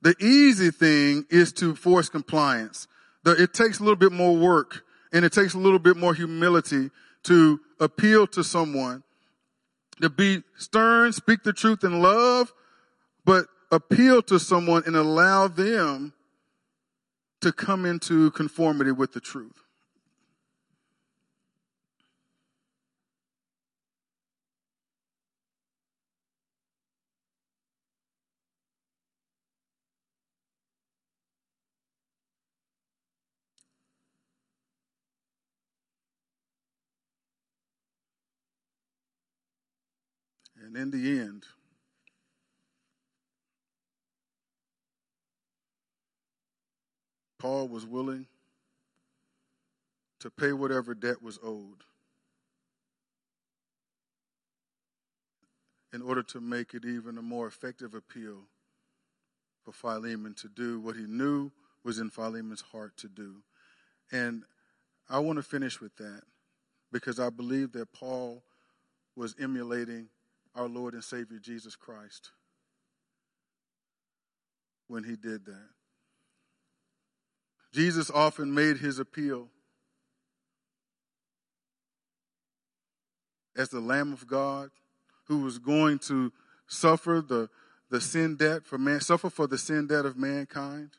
The 0.02 0.14
easy 0.20 0.70
thing 0.70 1.26
is 1.30 1.52
to 1.54 1.74
force 1.74 2.08
compliance. 2.08 2.86
The, 3.24 3.32
it 3.32 3.52
takes 3.52 3.80
a 3.80 3.82
little 3.82 3.96
bit 3.96 4.12
more 4.12 4.36
work 4.36 4.84
and 5.12 5.24
it 5.24 5.32
takes 5.32 5.54
a 5.54 5.58
little 5.58 5.78
bit 5.78 5.96
more 5.96 6.14
humility 6.14 6.90
to 7.24 7.60
appeal 7.80 8.26
to 8.28 8.42
someone, 8.42 9.02
to 10.00 10.08
be 10.08 10.42
stern, 10.56 11.12
speak 11.12 11.42
the 11.42 11.52
truth 11.52 11.84
in 11.84 12.00
love, 12.00 12.52
but 13.24 13.46
appeal 13.70 14.22
to 14.22 14.38
someone 14.38 14.82
and 14.86 14.96
allow 14.96 15.48
them 15.48 16.12
to 17.40 17.52
come 17.52 17.84
into 17.84 18.30
conformity 18.30 18.92
with 18.92 19.12
the 19.12 19.20
truth. 19.20 19.64
And 40.72 40.76
in 40.76 40.90
the 40.92 41.18
end, 41.18 41.46
Paul 47.40 47.66
was 47.66 47.84
willing 47.84 48.26
to 50.20 50.30
pay 50.30 50.52
whatever 50.52 50.94
debt 50.94 51.20
was 51.20 51.40
owed 51.42 51.82
in 55.92 56.02
order 56.02 56.22
to 56.22 56.40
make 56.40 56.72
it 56.74 56.84
even 56.84 57.18
a 57.18 57.22
more 57.22 57.48
effective 57.48 57.94
appeal 57.94 58.42
for 59.64 59.72
Philemon 59.72 60.34
to 60.34 60.48
do 60.48 60.78
what 60.78 60.94
he 60.94 61.02
knew 61.02 61.50
was 61.82 61.98
in 61.98 62.10
Philemon's 62.10 62.60
heart 62.60 62.96
to 62.98 63.08
do. 63.08 63.42
And 64.12 64.44
I 65.08 65.18
want 65.18 65.38
to 65.38 65.42
finish 65.42 65.80
with 65.80 65.96
that 65.96 66.22
because 66.92 67.18
I 67.18 67.28
believe 67.28 67.72
that 67.72 67.92
Paul 67.92 68.44
was 69.16 69.34
emulating 69.40 70.10
our 70.54 70.68
Lord 70.68 70.94
and 70.94 71.04
Savior 71.04 71.38
Jesus 71.38 71.76
Christ 71.76 72.30
when 74.88 75.04
he 75.04 75.16
did 75.16 75.46
that. 75.46 75.68
Jesus 77.72 78.10
often 78.10 78.52
made 78.52 78.78
his 78.78 78.98
appeal 78.98 79.48
as 83.56 83.68
the 83.68 83.80
Lamb 83.80 84.12
of 84.12 84.26
God 84.26 84.70
who 85.26 85.42
was 85.42 85.58
going 85.58 85.98
to 86.00 86.32
suffer 86.66 87.22
the, 87.26 87.48
the 87.90 88.00
sin 88.00 88.34
debt 88.36 88.64
for 88.64 88.78
man, 88.78 89.00
suffer 89.00 89.30
for 89.30 89.46
the 89.46 89.58
sin 89.58 89.86
debt 89.86 90.04
of 90.04 90.16
mankind. 90.16 90.90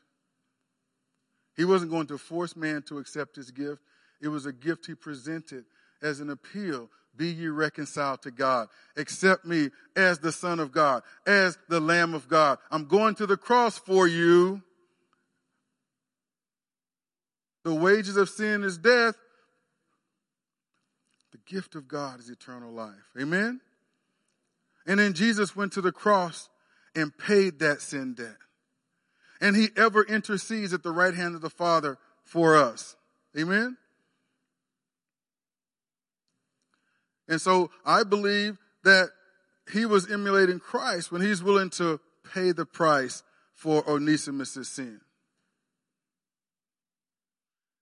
He 1.54 1.66
wasn't 1.66 1.90
going 1.90 2.06
to 2.06 2.16
force 2.16 2.56
man 2.56 2.82
to 2.88 2.98
accept 2.98 3.36
his 3.36 3.50
gift. 3.50 3.82
It 4.22 4.28
was 4.28 4.46
a 4.46 4.52
gift 4.52 4.86
he 4.86 4.94
presented 4.94 5.64
as 6.00 6.20
an 6.20 6.30
appeal. 6.30 6.88
Be 7.16 7.28
ye 7.28 7.48
reconciled 7.48 8.22
to 8.22 8.30
God. 8.30 8.68
Accept 8.96 9.44
me 9.44 9.70
as 9.94 10.18
the 10.18 10.32
Son 10.32 10.58
of 10.60 10.72
God, 10.72 11.02
as 11.26 11.58
the 11.68 11.80
Lamb 11.80 12.14
of 12.14 12.28
God. 12.28 12.58
I'm 12.70 12.86
going 12.86 13.14
to 13.16 13.26
the 13.26 13.36
cross 13.36 13.78
for 13.78 14.08
you. 14.08 14.62
The 17.64 17.74
wages 17.74 18.16
of 18.16 18.28
sin 18.28 18.64
is 18.64 18.78
death. 18.78 19.14
The 21.32 21.38
gift 21.46 21.74
of 21.74 21.86
God 21.86 22.18
is 22.18 22.30
eternal 22.30 22.72
life. 22.72 22.94
Amen? 23.20 23.60
And 24.86 24.98
then 24.98 25.12
Jesus 25.12 25.54
went 25.54 25.72
to 25.72 25.80
the 25.80 25.92
cross 25.92 26.48
and 26.94 27.16
paid 27.16 27.60
that 27.60 27.80
sin 27.80 28.14
debt. 28.14 28.36
And 29.40 29.56
he 29.56 29.68
ever 29.76 30.02
intercedes 30.02 30.72
at 30.72 30.82
the 30.82 30.92
right 30.92 31.14
hand 31.14 31.34
of 31.34 31.40
the 31.40 31.50
Father 31.50 31.98
for 32.24 32.56
us. 32.56 32.96
Amen? 33.38 33.76
And 37.28 37.40
so 37.40 37.70
I 37.84 38.02
believe 38.02 38.58
that 38.84 39.10
he 39.72 39.86
was 39.86 40.10
emulating 40.10 40.58
Christ 40.58 41.12
when 41.12 41.22
he's 41.22 41.42
willing 41.42 41.70
to 41.70 42.00
pay 42.34 42.52
the 42.52 42.66
price 42.66 43.22
for 43.54 43.88
Onesimus' 43.88 44.68
sin. 44.68 45.00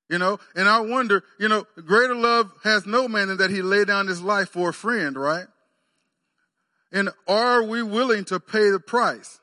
You 0.08 0.18
know, 0.18 0.38
and 0.56 0.68
I 0.68 0.80
wonder, 0.80 1.22
you 1.38 1.48
know, 1.48 1.64
greater 1.86 2.16
love 2.16 2.52
has 2.64 2.84
no 2.84 3.06
man 3.06 3.28
than 3.28 3.36
that 3.38 3.50
he 3.50 3.62
lay 3.62 3.84
down 3.84 4.08
his 4.08 4.20
life 4.20 4.48
for 4.48 4.70
a 4.70 4.74
friend, 4.74 5.16
right? 5.16 5.46
And 6.92 7.10
are 7.28 7.62
we 7.62 7.82
willing 7.82 8.24
to 8.26 8.40
pay 8.40 8.70
the 8.70 8.80
price? 8.80 9.38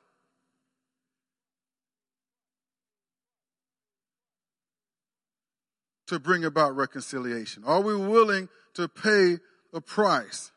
To 6.08 6.20
bring 6.20 6.44
about 6.44 6.76
reconciliation? 6.76 7.64
Are 7.66 7.82
we 7.82 7.96
willing 7.96 8.50
to 8.74 8.90
pay 8.90 9.38
the 9.72 9.82
price 9.82 10.52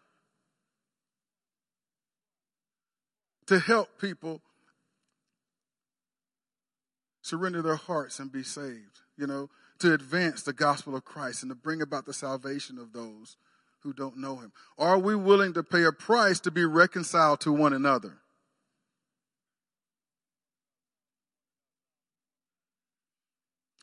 to 3.46 3.59
help 3.59 4.01
people 4.01 4.40
surrender 7.23 7.62
their 7.62 7.77
hearts 7.77 8.18
and 8.18 8.33
be 8.33 8.42
saved? 8.42 9.01
You 9.16 9.27
know, 9.27 9.51
to 9.81 9.92
advance 9.92 10.42
the 10.42 10.53
gospel 10.53 10.94
of 10.94 11.05
Christ 11.05 11.42
and 11.42 11.51
to 11.51 11.55
bring 11.55 11.83
about 11.83 12.07
the 12.07 12.12
salvation 12.12 12.79
of 12.79 12.92
those 12.92 13.37
who 13.81 13.92
don't 13.92 14.18
know 14.18 14.37
him? 14.37 14.53
Are 14.79 14.99
we 14.99 15.14
willing 15.14 15.55
to 15.55 15.62
pay 15.62 15.85
a 15.85 15.92
price 15.92 16.38
to 16.40 16.51
be 16.51 16.64
reconciled 16.64 17.40
to 17.40 17.53
one 17.53 17.73
another? 17.73 18.19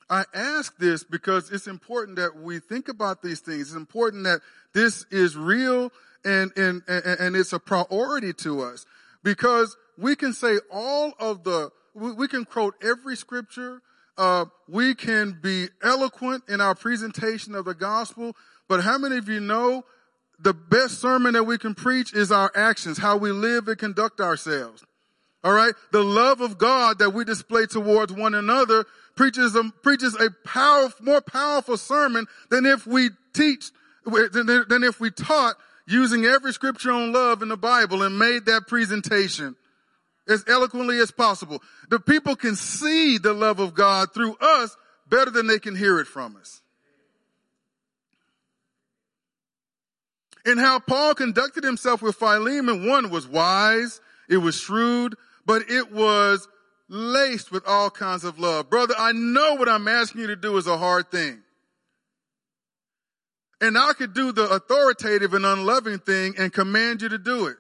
I 0.09 0.23
ask 0.33 0.77
this 0.77 1.03
because 1.03 1.51
it's 1.51 1.67
important 1.67 2.17
that 2.17 2.37
we 2.37 2.59
think 2.59 2.87
about 2.87 3.21
these 3.21 3.41
things. 3.41 3.67
It's 3.67 3.73
important 3.73 4.23
that 4.23 4.39
this 4.73 5.05
is 5.11 5.35
real 5.35 5.91
and, 6.23 6.51
and, 6.57 6.81
and, 6.87 7.35
it's 7.35 7.53
a 7.53 7.59
priority 7.59 8.33
to 8.33 8.61
us 8.61 8.85
because 9.23 9.77
we 9.97 10.15
can 10.15 10.33
say 10.33 10.57
all 10.71 11.13
of 11.19 11.43
the, 11.43 11.71
we 11.93 12.27
can 12.27 12.43
quote 12.43 12.75
every 12.83 13.15
scripture, 13.15 13.81
uh, 14.17 14.45
we 14.67 14.95
can 14.95 15.39
be 15.41 15.67
eloquent 15.83 16.43
in 16.49 16.59
our 16.59 16.75
presentation 16.75 17.55
of 17.55 17.65
the 17.65 17.73
gospel, 17.73 18.35
but 18.67 18.83
how 18.83 18.97
many 18.97 19.17
of 19.17 19.29
you 19.29 19.39
know 19.39 19.83
the 20.39 20.53
best 20.53 20.99
sermon 20.99 21.33
that 21.33 21.43
we 21.43 21.57
can 21.57 21.75
preach 21.75 22.13
is 22.13 22.31
our 22.31 22.51
actions, 22.55 22.97
how 22.97 23.17
we 23.17 23.31
live 23.31 23.67
and 23.67 23.77
conduct 23.77 24.19
ourselves? 24.19 24.83
All 25.47 25.53
right. 25.53 25.73
The 25.93 26.03
love 26.03 26.41
of 26.41 26.57
God 26.57 26.99
that 26.99 27.11
we 27.11 27.23
display 27.23 27.67
towards 27.67 28.11
one 28.11 28.33
another 28.33 28.83
preaches 29.15 29.55
a, 29.55 29.63
preaches 29.81 30.13
a 30.13 30.29
more 31.01 31.21
powerful 31.21 31.77
sermon 31.77 32.25
than 32.49 32.65
if 32.65 32.85
we 32.85 33.11
teach, 33.33 33.71
than, 34.05 34.65
than 34.67 34.83
if 34.83 34.99
we 34.99 35.09
taught 35.09 35.55
using 35.87 36.25
every 36.25 36.51
scripture 36.51 36.91
on 36.91 37.13
love 37.13 37.41
in 37.41 37.47
the 37.47 37.55
Bible 37.55 38.03
and 38.03 38.19
made 38.19 38.45
that 38.47 38.67
presentation 38.67 39.55
as 40.27 40.43
eloquently 40.49 40.99
as 40.99 41.11
possible. 41.11 41.63
The 41.87 42.01
people 42.01 42.35
can 42.35 42.57
see 42.57 43.17
the 43.17 43.31
love 43.31 43.61
of 43.61 43.73
God 43.73 44.13
through 44.13 44.35
us 44.41 44.75
better 45.09 45.31
than 45.31 45.47
they 45.47 45.59
can 45.59 45.77
hear 45.77 46.01
it 46.01 46.07
from 46.07 46.35
us. 46.35 46.61
And 50.45 50.59
how 50.59 50.79
Paul 50.79 51.15
conducted 51.15 51.63
himself 51.63 52.01
with 52.01 52.17
Philemon, 52.17 52.85
one 52.85 53.09
was 53.09 53.25
wise, 53.25 54.01
it 54.27 54.37
was 54.39 54.59
shrewd, 54.59 55.15
but 55.47 55.63
it 55.69 55.93
was 55.93 56.47
laced 56.89 57.51
with 57.51 57.65
all 57.65 57.89
kinds 57.89 58.25
of 58.25 58.37
love. 58.37 58.69
Brother, 58.69 58.93
I 58.97 59.13
know 59.13 59.55
what 59.55 59.69
I'm 59.69 59.87
asking 59.87 60.21
you 60.21 60.27
to 60.27 60.35
do 60.35 60.57
is 60.57 60.67
a 60.67 60.77
hard 60.77 61.09
thing. 61.09 61.41
And 63.61 63.77
I 63.77 63.93
could 63.93 64.13
do 64.13 64.31
the 64.31 64.47
authoritative 64.49 65.33
and 65.33 65.45
unloving 65.45 65.99
thing 65.99 66.35
and 66.37 66.53
command 66.53 67.01
you 67.01 67.09
to 67.09 67.17
do 67.17 67.47
it. 67.47 67.55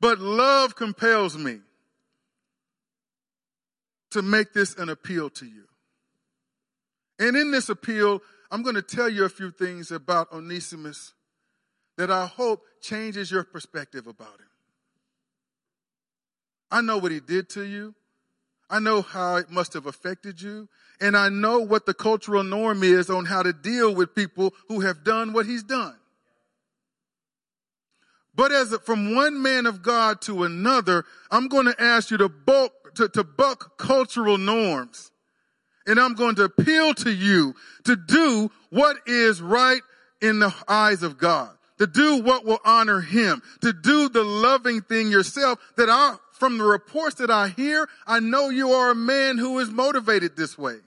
But 0.00 0.18
love 0.18 0.74
compels 0.74 1.36
me 1.36 1.60
to 4.10 4.22
make 4.22 4.54
this 4.54 4.74
an 4.76 4.88
appeal 4.88 5.30
to 5.30 5.46
you. 5.46 5.64
And 7.18 7.36
in 7.36 7.50
this 7.50 7.68
appeal, 7.68 8.22
I'm 8.50 8.62
going 8.62 8.74
to 8.74 8.82
tell 8.82 9.08
you 9.08 9.24
a 9.24 9.28
few 9.28 9.50
things 9.50 9.92
about 9.92 10.32
Onesimus 10.32 11.12
that 11.98 12.10
I 12.10 12.26
hope 12.26 12.62
changes 12.80 13.30
your 13.30 13.44
perspective 13.44 14.06
about 14.06 14.40
him. 14.40 14.49
I 16.70 16.80
know 16.80 16.98
what 16.98 17.12
he 17.12 17.20
did 17.20 17.48
to 17.50 17.62
you. 17.62 17.94
I 18.68 18.78
know 18.78 19.02
how 19.02 19.36
it 19.36 19.50
must 19.50 19.72
have 19.74 19.86
affected 19.86 20.40
you. 20.40 20.68
And 21.00 21.16
I 21.16 21.28
know 21.28 21.60
what 21.60 21.86
the 21.86 21.94
cultural 21.94 22.44
norm 22.44 22.82
is 22.82 23.10
on 23.10 23.24
how 23.24 23.42
to 23.42 23.52
deal 23.52 23.94
with 23.94 24.14
people 24.14 24.54
who 24.68 24.80
have 24.80 25.02
done 25.02 25.32
what 25.32 25.46
he's 25.46 25.62
done. 25.62 25.96
But 28.34 28.52
as 28.52 28.72
a, 28.72 28.78
from 28.78 29.14
one 29.14 29.42
man 29.42 29.66
of 29.66 29.82
God 29.82 30.20
to 30.22 30.44
another, 30.44 31.04
I'm 31.30 31.48
going 31.48 31.66
to 31.66 31.82
ask 31.82 32.10
you 32.10 32.16
to 32.18 32.28
bulk, 32.28 32.94
to, 32.94 33.08
to 33.08 33.24
buck 33.24 33.76
cultural 33.76 34.38
norms. 34.38 35.10
And 35.86 35.98
I'm 35.98 36.14
going 36.14 36.36
to 36.36 36.44
appeal 36.44 36.94
to 36.94 37.10
you 37.10 37.54
to 37.84 37.96
do 37.96 38.50
what 38.70 38.98
is 39.06 39.42
right 39.42 39.80
in 40.22 40.38
the 40.38 40.54
eyes 40.68 41.02
of 41.02 41.18
God, 41.18 41.50
to 41.78 41.86
do 41.86 42.22
what 42.22 42.44
will 42.44 42.60
honor 42.64 43.00
him, 43.00 43.42
to 43.62 43.72
do 43.72 44.08
the 44.08 44.22
loving 44.22 44.82
thing 44.82 45.10
yourself 45.10 45.58
that 45.76 45.88
I, 45.88 46.16
from 46.40 46.56
the 46.56 46.64
reports 46.64 47.16
that 47.16 47.30
I 47.30 47.48
hear, 47.48 47.86
I 48.06 48.18
know 48.18 48.48
you 48.48 48.70
are 48.70 48.90
a 48.90 48.94
man 48.94 49.36
who 49.36 49.58
is 49.58 49.70
motivated 49.70 50.36
this 50.36 50.56
way. 50.56 50.78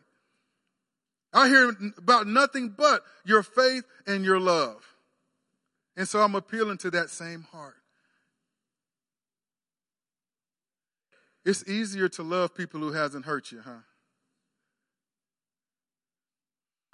I 1.32 1.48
hear 1.48 1.72
about 1.98 2.28
nothing 2.28 2.74
but 2.76 3.04
your 3.24 3.44
faith 3.44 3.84
and 4.08 4.26
your 4.26 4.40
love. 4.40 4.84
And 5.96 6.08
so 6.08 6.22
I'm 6.22 6.34
appealing 6.34 6.80
to 6.80 6.92
that 6.92 7.12
same 7.12 7.44
heart. 7.44 7.76
It's 11.46 11.68
easier 11.68 12.10
to 12.10 12.24
love 12.24 12.56
people 12.56 12.80
who 12.80 12.94
hasn't 12.94 13.26
hurt 13.26 13.52
you, 13.52 13.62
huh? 13.64 13.84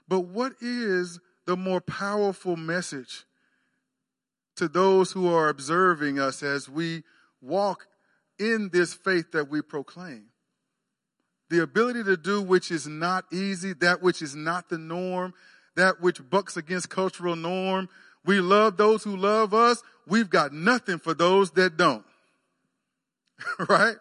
But 0.07 0.21
what 0.21 0.53
is 0.59 1.19
the 1.45 1.55
more 1.55 1.79
powerful 1.79 2.57
message 2.57 3.23
to 4.55 4.67
those 4.67 5.13
who 5.13 5.31
are 5.33 5.47
observing 5.47 6.19
us 6.19 6.43
as 6.43 6.67
we 6.67 7.03
walk 7.41 7.87
in 8.39 8.69
this 8.71 8.93
faith 8.93 9.31
that 9.33 9.49
we 9.49 9.61
proclaim? 9.61 10.25
The 11.49 11.63
ability 11.63 12.03
to 12.03 12.17
do 12.17 12.41
which 12.41 12.71
is 12.71 12.87
not 12.87 13.25
easy, 13.31 13.73
that 13.73 14.01
which 14.01 14.21
is 14.21 14.35
not 14.35 14.69
the 14.69 14.77
norm, 14.77 15.33
that 15.75 16.01
which 16.01 16.27
bucks 16.29 16.57
against 16.57 16.89
cultural 16.89 17.35
norm, 17.35 17.89
we 18.25 18.39
love 18.41 18.77
those 18.77 19.03
who 19.03 19.15
love 19.15 19.53
us. 19.53 19.81
We've 20.07 20.29
got 20.29 20.53
nothing 20.53 20.99
for 20.99 21.13
those 21.13 21.51
that 21.51 21.77
don't. 21.77 22.05
right? 23.69 23.95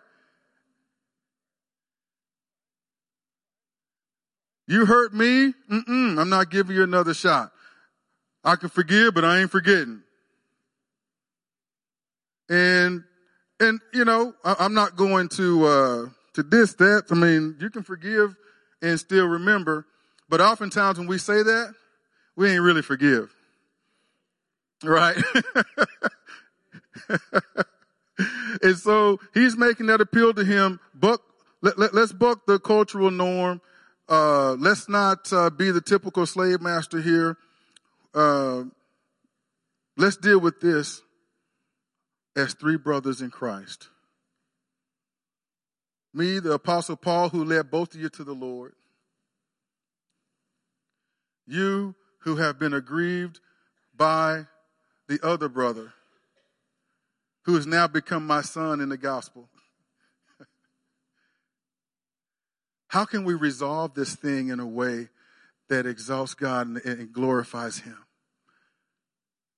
You 4.66 4.84
hurt 4.84 5.14
me? 5.14 5.54
Mm-mm, 5.70 6.20
I'm 6.20 6.28
not 6.28 6.50
giving 6.50 6.76
you 6.76 6.82
another 6.82 7.14
shot. 7.14 7.52
I 8.44 8.56
can 8.56 8.68
forgive, 8.68 9.14
but 9.14 9.24
I 9.24 9.40
ain't 9.40 9.50
forgetting. 9.50 10.02
And, 12.50 13.04
and, 13.60 13.80
you 13.92 14.04
know, 14.04 14.34
I, 14.44 14.64
am 14.64 14.74
not 14.74 14.96
going 14.96 15.28
to, 15.30 15.66
uh, 15.66 16.06
to 16.34 16.42
diss 16.42 16.74
that. 16.74 17.04
I 17.10 17.14
mean, 17.14 17.56
you 17.60 17.70
can 17.70 17.82
forgive 17.82 18.36
and 18.80 18.98
still 18.98 19.26
remember, 19.26 19.86
but 20.28 20.40
oftentimes 20.40 20.98
when 20.98 21.08
we 21.08 21.18
say 21.18 21.42
that, 21.42 21.74
we 22.36 22.50
ain't 22.50 22.62
really 22.62 22.82
forgive. 22.82 23.34
Right? 24.84 25.16
and 28.62 28.76
so 28.76 29.18
he's 29.34 29.56
making 29.56 29.86
that 29.86 30.00
appeal 30.00 30.32
to 30.34 30.44
him. 30.44 30.78
Buck, 30.94 31.20
let, 31.60 31.78
let, 31.78 31.94
us 31.94 32.12
buck 32.12 32.46
the 32.46 32.60
cultural 32.60 33.10
norm. 33.10 33.60
Uh, 34.08 34.52
let's 34.52 34.88
not 34.88 35.32
uh, 35.32 35.50
be 35.50 35.72
the 35.72 35.80
typical 35.80 36.26
slave 36.26 36.60
master 36.60 37.00
here. 37.00 37.36
Uh, 38.14 38.62
let's 39.96 40.16
deal 40.16 40.38
with 40.38 40.60
this 40.60 41.02
as 42.38 42.54
three 42.54 42.76
brothers 42.76 43.20
in 43.20 43.30
Christ. 43.30 43.88
Me, 46.14 46.38
the 46.38 46.52
Apostle 46.52 46.96
Paul, 46.96 47.28
who 47.28 47.44
led 47.44 47.70
both 47.70 47.94
of 47.94 48.00
you 48.00 48.08
to 48.08 48.24
the 48.24 48.32
Lord. 48.32 48.74
You 51.46 51.94
who 52.20 52.36
have 52.36 52.58
been 52.58 52.72
aggrieved 52.72 53.40
by 53.94 54.46
the 55.08 55.18
other 55.22 55.48
brother 55.48 55.92
who 57.44 57.54
has 57.54 57.66
now 57.66 57.86
become 57.86 58.26
my 58.26 58.42
son 58.42 58.80
in 58.80 58.90
the 58.90 58.98
gospel. 58.98 59.48
How 62.88 63.06
can 63.06 63.24
we 63.24 63.32
resolve 63.32 63.94
this 63.94 64.14
thing 64.14 64.48
in 64.48 64.60
a 64.60 64.66
way 64.66 65.08
that 65.70 65.86
exalts 65.86 66.34
God 66.34 66.66
and, 66.84 67.12
glorifies 67.12 67.78
Him? 67.78 67.96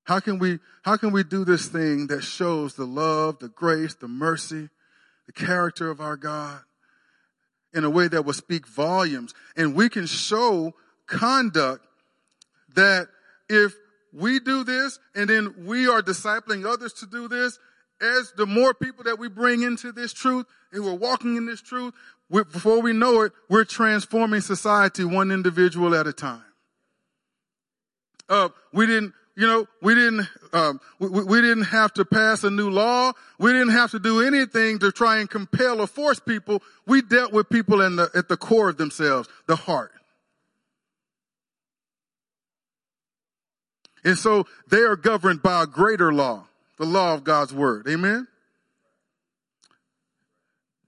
How 0.04 0.20
can 0.20 0.38
we, 0.38 0.58
how 0.82 0.96
can 0.96 1.12
we 1.12 1.22
do 1.22 1.44
this 1.44 1.68
thing 1.68 2.08
that 2.08 2.22
shows 2.22 2.74
the 2.74 2.84
love, 2.84 3.38
the 3.38 3.48
grace, 3.48 3.94
the 3.94 4.08
mercy, 4.08 4.68
the 5.26 5.32
character 5.32 5.90
of 5.90 6.00
our 6.00 6.16
God 6.16 6.60
in 7.72 7.84
a 7.84 7.90
way 7.90 8.08
that 8.08 8.24
will 8.24 8.32
speak 8.32 8.66
volumes? 8.66 9.34
And 9.56 9.74
we 9.74 9.88
can 9.88 10.06
show 10.06 10.74
conduct 11.06 11.86
that 12.74 13.08
if 13.48 13.74
we 14.12 14.40
do 14.40 14.64
this 14.64 14.98
and 15.14 15.28
then 15.28 15.54
we 15.66 15.88
are 15.88 16.02
discipling 16.02 16.66
others 16.66 16.92
to 16.94 17.06
do 17.06 17.28
this, 17.28 17.58
as 18.00 18.32
the 18.36 18.46
more 18.46 18.72
people 18.72 19.04
that 19.04 19.18
we 19.18 19.28
bring 19.28 19.62
into 19.62 19.92
this 19.92 20.12
truth 20.12 20.46
and 20.72 20.84
we're 20.84 20.94
walking 20.94 21.36
in 21.36 21.46
this 21.46 21.60
truth, 21.60 21.92
before 22.30 22.80
we 22.80 22.92
know 22.92 23.22
it, 23.22 23.32
we're 23.48 23.64
transforming 23.64 24.40
society 24.40 25.04
one 25.04 25.30
individual 25.30 25.94
at 25.94 26.06
a 26.06 26.12
time. 26.12 26.44
Uh, 28.28 28.48
we 28.72 28.86
didn't, 28.86 29.12
you 29.40 29.46
know, 29.46 29.66
we 29.80 29.94
didn't, 29.94 30.28
um, 30.52 30.80
we, 30.98 31.08
we 31.08 31.40
didn't 31.40 31.64
have 31.64 31.94
to 31.94 32.04
pass 32.04 32.44
a 32.44 32.50
new 32.50 32.68
law. 32.68 33.12
We 33.38 33.52
didn't 33.52 33.70
have 33.70 33.90
to 33.92 33.98
do 33.98 34.20
anything 34.20 34.78
to 34.80 34.92
try 34.92 35.18
and 35.18 35.30
compel 35.30 35.80
or 35.80 35.86
force 35.86 36.20
people. 36.20 36.62
We 36.86 37.00
dealt 37.00 37.32
with 37.32 37.48
people 37.48 37.80
in 37.80 37.96
the, 37.96 38.10
at 38.14 38.28
the 38.28 38.36
core 38.36 38.68
of 38.68 38.76
themselves, 38.76 39.30
the 39.46 39.56
heart. 39.56 39.92
And 44.04 44.18
so 44.18 44.44
they 44.68 44.82
are 44.82 44.96
governed 44.96 45.42
by 45.42 45.62
a 45.62 45.66
greater 45.66 46.12
law, 46.12 46.44
the 46.76 46.84
law 46.84 47.14
of 47.14 47.24
God's 47.24 47.54
word. 47.54 47.86
Amen? 47.88 48.28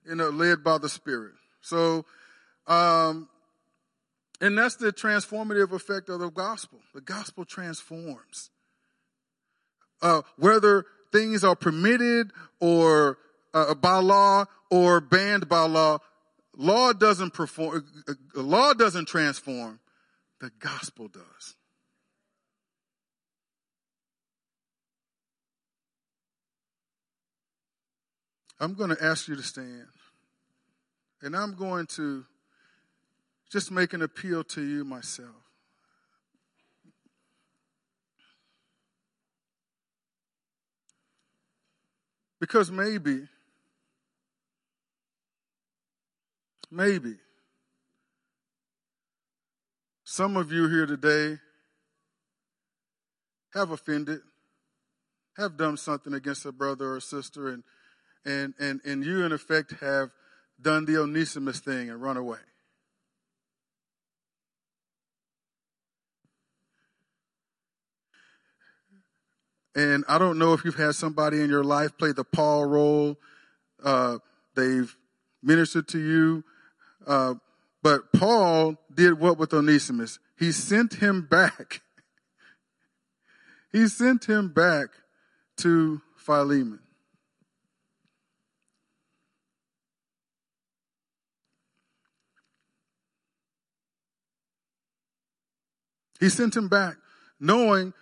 You 0.07 0.17
know, 0.17 0.29
led 0.29 0.63
by 0.63 0.77
the 0.77 0.91
Spirit. 0.91 1.33
So, 1.63 2.05
um, 2.67 3.31
and 4.43 4.59
that's 4.59 4.75
the 4.75 4.93
transformative 4.93 5.71
effect 5.71 6.09
of 6.09 6.19
the 6.19 6.29
gospel. 6.29 6.81
The 6.93 7.01
gospel 7.01 7.45
transforms. 7.45 8.51
Uh, 10.03 10.23
whether 10.37 10.85
things 11.13 11.45
are 11.45 11.55
permitted 11.55 12.33
or 12.59 13.19
uh, 13.55 13.75
by 13.75 13.99
law 13.99 14.47
or 14.69 15.01
banned 15.01 15.49
by 15.49 15.63
law, 15.63 15.99
law 16.57 16.93
doesn't 16.93 17.35
perform, 17.35 17.85
uh, 18.09 18.15
law 18.35 18.73
doesn't 18.73 19.07
transform. 19.07 19.79
The 20.41 20.51
gospel 20.59 21.07
does. 21.07 21.55
I'm 28.59 28.75
going 28.75 28.91
to 28.91 29.05
ask 29.05 29.29
you 29.29 29.37
to 29.37 29.43
stand. 29.43 29.87
And 31.21 31.37
I'm 31.37 31.55
going 31.55 31.87
to 31.95 32.25
just 33.53 33.71
make 33.71 33.93
an 33.93 34.01
appeal 34.01 34.43
to 34.43 34.63
you 34.63 34.83
myself. 34.83 35.29
Because 42.41 42.71
maybe, 42.71 43.29
maybe, 46.71 47.17
some 50.03 50.37
of 50.37 50.51
you 50.51 50.69
here 50.69 50.87
today 50.87 51.39
have 53.55 53.71
offended, 53.71 54.21
have 55.37 55.57
done 55.57 55.77
something 55.77 56.15
against 56.15 56.47
a 56.47 56.53
brother 56.53 56.95
or 56.95 57.01
sister, 57.01 57.49
and 57.49 57.63
and, 58.25 58.55
and, 58.61 58.81
and 58.85 59.05
you, 59.05 59.25
in 59.25 59.33
effect, 59.33 59.73
have 59.81 60.11
done 60.61 60.85
the 60.85 60.97
Onesimus 61.01 61.59
thing 61.59 61.91
and 61.91 62.01
run 62.01 62.17
away. 62.17 62.39
And 69.75 70.05
I 70.07 70.19
don't 70.19 70.39
know 70.39 70.53
if 70.53 70.65
you've 70.65 70.77
had 70.77 70.95
somebody 70.95 71.41
in 71.41 71.49
your 71.49 71.65
life 71.65 71.97
play 71.97 72.13
the 72.13 72.25
Paul 72.25 72.67
role. 72.67 73.19
Uh, 73.83 74.19
they've 74.55 74.95
ministered 75.43 75.89
to 75.89 75.99
you. 75.99 76.45
Uh, 77.07 77.35
but 77.83 78.13
Paul 78.13 78.77
did 78.95 79.19
what 79.19 79.39
with 79.39 79.53
Onesimus? 79.55 80.19
He 80.39 80.53
sent 80.53 80.95
him 80.95 81.27
back. 81.29 81.81
he 83.73 83.89
sent 83.89 84.27
him 84.27 84.53
back 84.53 84.89
to 85.59 86.01
Philemon. 86.17 86.81
He 96.21 96.29
sent 96.29 96.57
him 96.57 96.69
back 96.69 96.99
knowing 97.41 97.93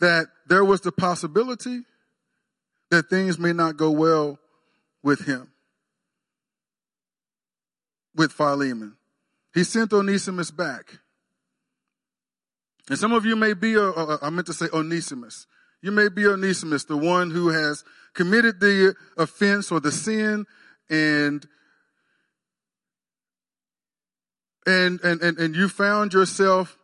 that 0.00 0.26
there 0.46 0.64
was 0.64 0.80
the 0.82 0.92
possibility 0.92 1.82
that 2.90 3.08
things 3.08 3.38
may 3.38 3.52
not 3.52 3.76
go 3.76 3.90
well 3.90 4.38
with 5.02 5.26
him. 5.26 5.50
with 8.16 8.32
Philemon. 8.32 8.96
He 9.54 9.62
sent 9.62 9.92
Onesimus 9.92 10.50
back. 10.50 10.98
And 12.88 12.98
some 12.98 13.12
of 13.12 13.26
you 13.26 13.36
may 13.36 13.52
be, 13.52 13.76
uh, 13.76 13.90
uh, 13.90 14.18
I 14.22 14.30
meant 14.30 14.46
to 14.46 14.52
say 14.52 14.66
Onesimus. 14.72 15.46
You 15.82 15.92
may 15.92 16.08
be 16.08 16.26
Onesimus, 16.26 16.84
the 16.84 16.96
one 16.96 17.30
who 17.30 17.48
has 17.48 17.84
committed 18.14 18.60
the 18.60 18.94
offense 19.16 19.70
or 19.70 19.80
the 19.80 19.92
sin 19.92 20.46
and 20.88 21.46
and 24.66 25.00
and 25.02 25.20
and, 25.20 25.38
and 25.38 25.54
you 25.54 25.68
found 25.68 26.12
yourself 26.12 26.78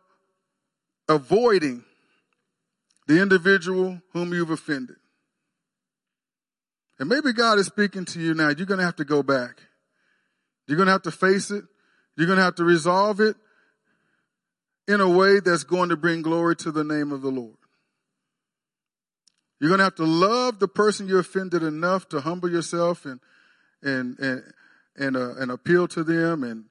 avoiding 1.09 1.83
the 3.07 3.21
individual 3.21 4.01
whom 4.11 4.33
you've 4.33 4.49
offended. 4.49 4.97
And 6.99 7.09
maybe 7.09 7.33
God 7.33 7.59
is 7.59 7.65
speaking 7.65 8.05
to 8.05 8.19
you 8.19 8.33
now. 8.33 8.49
You're 8.49 8.65
going 8.65 8.79
to 8.79 8.85
have 8.85 8.95
to 8.97 9.05
go 9.05 9.23
back. 9.23 9.61
You're 10.67 10.77
going 10.77 10.87
to 10.87 10.93
have 10.93 11.01
to 11.03 11.11
face 11.11 11.51
it. 11.51 11.63
You're 12.15 12.27
going 12.27 12.37
to 12.37 12.43
have 12.43 12.55
to 12.55 12.63
resolve 12.63 13.19
it 13.19 13.35
in 14.87 15.01
a 15.01 15.09
way 15.09 15.39
that's 15.39 15.63
going 15.63 15.89
to 15.89 15.97
bring 15.97 16.21
glory 16.21 16.55
to 16.57 16.71
the 16.71 16.83
name 16.83 17.11
of 17.11 17.21
the 17.21 17.29
Lord. 17.29 17.55
You're 19.59 19.69
going 19.69 19.79
to 19.79 19.85
have 19.85 19.95
to 19.95 20.05
love 20.05 20.59
the 20.59 20.67
person 20.67 21.07
you 21.07 21.17
offended 21.17 21.63
enough 21.63 22.09
to 22.09 22.21
humble 22.21 22.49
yourself 22.49 23.05
and 23.05 23.19
and 23.81 24.19
and 24.19 24.43
and, 24.95 25.17
uh, 25.17 25.35
and 25.35 25.51
appeal 25.51 25.87
to 25.89 26.03
them 26.03 26.43
and 26.43 26.65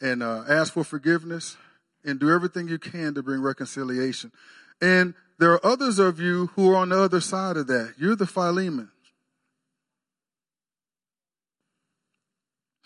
and 0.00 0.22
uh, 0.22 0.44
ask 0.48 0.72
for 0.72 0.84
forgiveness 0.84 1.56
and 2.04 2.18
do 2.18 2.30
everything 2.30 2.68
you 2.68 2.78
can 2.78 3.14
to 3.14 3.22
bring 3.22 3.40
reconciliation. 3.40 4.32
And 4.80 5.14
there 5.38 5.52
are 5.52 5.66
others 5.66 5.98
of 5.98 6.20
you 6.20 6.50
who 6.54 6.70
are 6.70 6.76
on 6.76 6.90
the 6.90 7.00
other 7.00 7.20
side 7.20 7.56
of 7.56 7.66
that. 7.68 7.94
You're 7.98 8.16
the 8.16 8.26
Philemon. 8.26 8.90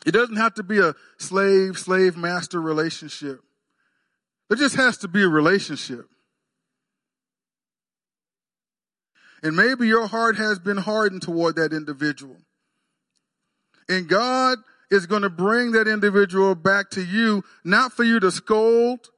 It 0.07 0.13
doesn't 0.13 0.37
have 0.37 0.55
to 0.55 0.63
be 0.63 0.79
a 0.79 0.95
slave 1.19 1.79
slave 1.79 2.17
master 2.17 2.61
relationship. 2.61 3.41
There 4.49 4.57
just 4.57 4.77
has 4.77 4.99
to 4.99 5.09
be 5.09 5.23
a 5.23 5.29
relationship. 5.29 6.07
And 9.43 9.57
maybe 9.57 9.89
your 9.89 10.07
heart 10.07 10.37
has 10.37 10.59
been 10.59 10.77
hardened 10.77 11.23
toward 11.23 11.57
that 11.57 11.73
individual. 11.73 12.37
And 13.89 14.09
God 14.09 14.59
is 14.91 15.07
going 15.07 15.23
to 15.23 15.31
bring 15.31 15.73
that 15.73 15.89
individual 15.89 16.55
back 16.55 16.91
to 16.91 17.05
you, 17.05 17.45
not 17.65 17.93
for 17.93 18.05
you 18.05 18.21
to 18.21 18.31
scold, 18.31 19.09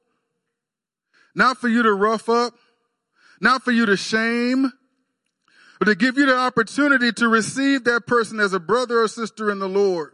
not 1.34 1.58
for 1.58 1.68
you 1.68 1.82
to 1.82 1.92
rough 1.92 2.28
up, 2.28 2.54
not 3.40 3.62
for 3.62 3.70
you 3.70 3.86
to 3.86 3.96
shame, 3.96 4.72
but 5.78 5.86
to 5.86 5.94
give 5.94 6.18
you 6.18 6.26
the 6.26 6.36
opportunity 6.36 7.12
to 7.12 7.28
receive 7.28 7.84
that 7.84 8.06
person 8.06 8.40
as 8.40 8.52
a 8.52 8.60
brother 8.60 9.00
or 9.00 9.08
sister 9.08 9.50
in 9.50 9.58
the 9.58 9.68
Lord 9.68 10.12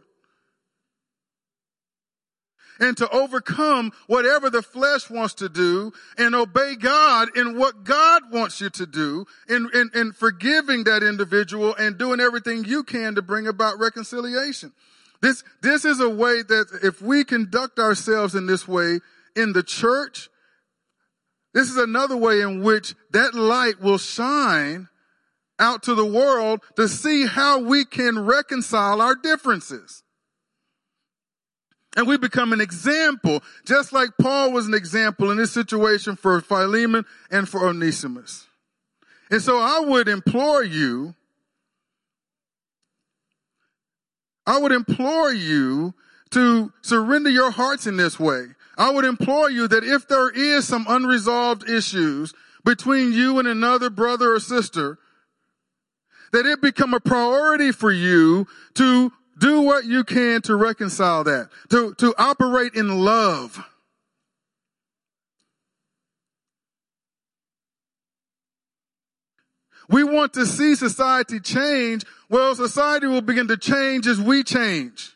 and 2.79 2.97
to 2.97 3.09
overcome 3.09 3.91
whatever 4.07 4.49
the 4.49 4.61
flesh 4.61 5.09
wants 5.09 5.35
to 5.35 5.49
do 5.49 5.93
and 6.17 6.35
obey 6.35 6.75
God 6.75 7.35
in 7.35 7.57
what 7.57 7.83
God 7.83 8.23
wants 8.31 8.61
you 8.61 8.69
to 8.71 8.85
do 8.85 9.25
in, 9.47 9.69
in, 9.73 9.91
in 9.93 10.11
forgiving 10.11 10.83
that 10.85 11.03
individual 11.03 11.75
and 11.75 11.97
doing 11.97 12.19
everything 12.19 12.65
you 12.65 12.83
can 12.83 13.15
to 13.15 13.21
bring 13.21 13.47
about 13.47 13.79
reconciliation. 13.79 14.73
This, 15.21 15.43
this 15.61 15.85
is 15.85 15.99
a 15.99 16.09
way 16.09 16.43
that 16.43 16.79
if 16.83 17.01
we 17.01 17.23
conduct 17.23 17.79
ourselves 17.79 18.35
in 18.35 18.45
this 18.45 18.67
way 18.67 18.99
in 19.35 19.53
the 19.53 19.63
church, 19.63 20.29
this 21.55 21.71
is 21.71 21.77
another 21.77 22.17
way 22.17 22.41
in 22.41 22.61
which 22.61 22.93
that 23.11 23.33
light 23.33 23.79
will 23.79 23.97
shine 23.97 24.89
out 25.57 25.83
to 25.83 25.95
the 25.95 26.05
world 26.05 26.59
to 26.75 26.89
see 26.89 27.25
how 27.25 27.59
we 27.59 27.85
can 27.85 28.19
reconcile 28.19 28.99
our 28.99 29.15
differences. 29.15 30.03
And 31.95 32.07
we 32.07 32.17
become 32.17 32.51
an 32.51 32.59
example, 32.59 33.41
just 33.65 33.93
like 33.93 34.09
Paul 34.19 34.51
was 34.51 34.67
an 34.67 34.73
example 34.73 35.31
in 35.31 35.37
this 35.37 35.53
situation 35.53 36.17
for 36.17 36.41
Philemon 36.41 37.05
and 37.31 37.47
for 37.47 37.65
Onesimus. 37.65 38.47
And 39.31 39.41
so 39.41 39.57
I 39.57 39.79
would 39.79 40.09
implore 40.09 40.61
you, 40.61 41.15
I 44.45 44.59
would 44.59 44.73
implore 44.73 45.31
you 45.31 45.93
to 46.31 46.73
surrender 46.81 47.29
your 47.29 47.49
hearts 47.49 47.87
in 47.87 47.95
this 47.95 48.19
way. 48.19 48.54
I 48.77 48.91
would 48.91 49.05
implore 49.05 49.49
you 49.49 49.67
that 49.67 49.83
if 49.83 50.07
there 50.07 50.29
is 50.29 50.67
some 50.67 50.85
unresolved 50.87 51.69
issues 51.69 52.33
between 52.63 53.13
you 53.13 53.39
and 53.39 53.47
another 53.47 53.89
brother 53.89 54.33
or 54.33 54.39
sister, 54.39 54.97
that 56.31 56.45
it 56.45 56.61
become 56.61 56.93
a 56.93 56.99
priority 56.99 57.71
for 57.71 57.91
you 57.91 58.47
to 58.73 59.11
do 59.37 59.61
what 59.61 59.85
you 59.85 60.03
can 60.03 60.41
to 60.43 60.55
reconcile 60.55 61.23
that, 61.23 61.49
to, 61.69 61.93
to 61.95 62.13
operate 62.17 62.73
in 62.73 63.03
love. 63.05 63.63
We 69.87 70.03
want 70.03 70.33
to 70.33 70.45
see 70.45 70.75
society 70.75 71.39
change. 71.39 72.03
Well, 72.27 72.55
society 72.55 73.07
will 73.07 73.21
begin 73.21 73.47
to 73.49 73.57
change 73.57 74.07
as 74.07 74.19
we 74.19 74.43
change. 74.43 75.13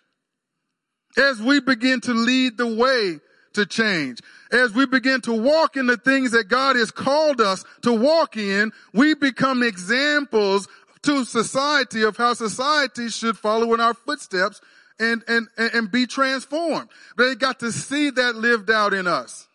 As 1.18 1.42
we 1.42 1.60
begin 1.60 2.02
to 2.02 2.14
lead 2.14 2.58
the 2.58 2.68
way 2.68 3.20
to 3.54 3.66
change. 3.66 4.20
As 4.52 4.74
we 4.74 4.86
begin 4.86 5.22
to 5.22 5.34
walk 5.34 5.78
in 5.78 5.88
the 5.88 5.98
things 5.98 6.32
that 6.32 6.48
God 6.48 6.76
has 6.76 6.92
called 6.92 7.42
us 7.42 7.64
to 7.82 7.94
walk 7.94 8.38
in, 8.38 8.72
we 8.94 9.14
become 9.14 9.64
examples 9.64 10.68
to 11.04 11.24
society 11.26 12.04
of 12.04 12.18
how 12.18 12.34
society 12.34 13.10
should 13.10 13.38
follow 13.38 13.74
in 13.74 13.80
our 13.80 13.94
footsteps 13.94 14.62
and, 15.00 15.24
and, 15.28 15.48
and 15.58 15.92
be 15.92 16.06
transformed. 16.06 16.90
They 17.18 17.36
got 17.36 17.60
to 17.60 17.72
see 17.72 18.10
that 18.10 18.36
lived 18.36 18.70
out 18.70 18.94
in 18.94 19.08
us. 19.08 19.48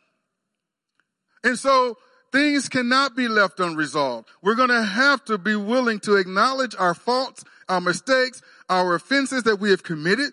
And 1.42 1.58
so 1.58 1.98
things 2.32 2.68
cannot 2.68 3.14
be 3.14 3.28
left 3.28 3.60
unresolved. 3.60 4.28
We're 4.42 4.54
going 4.54 4.70
to 4.70 4.82
have 4.82 5.24
to 5.26 5.36
be 5.36 5.54
willing 5.54 6.00
to 6.00 6.16
acknowledge 6.16 6.74
our 6.78 6.94
faults, 6.94 7.44
our 7.68 7.80
mistakes, 7.80 8.40
our 8.68 8.94
offenses 8.94 9.42
that 9.42 9.60
we 9.60 9.70
have 9.70 9.82
committed 9.82 10.32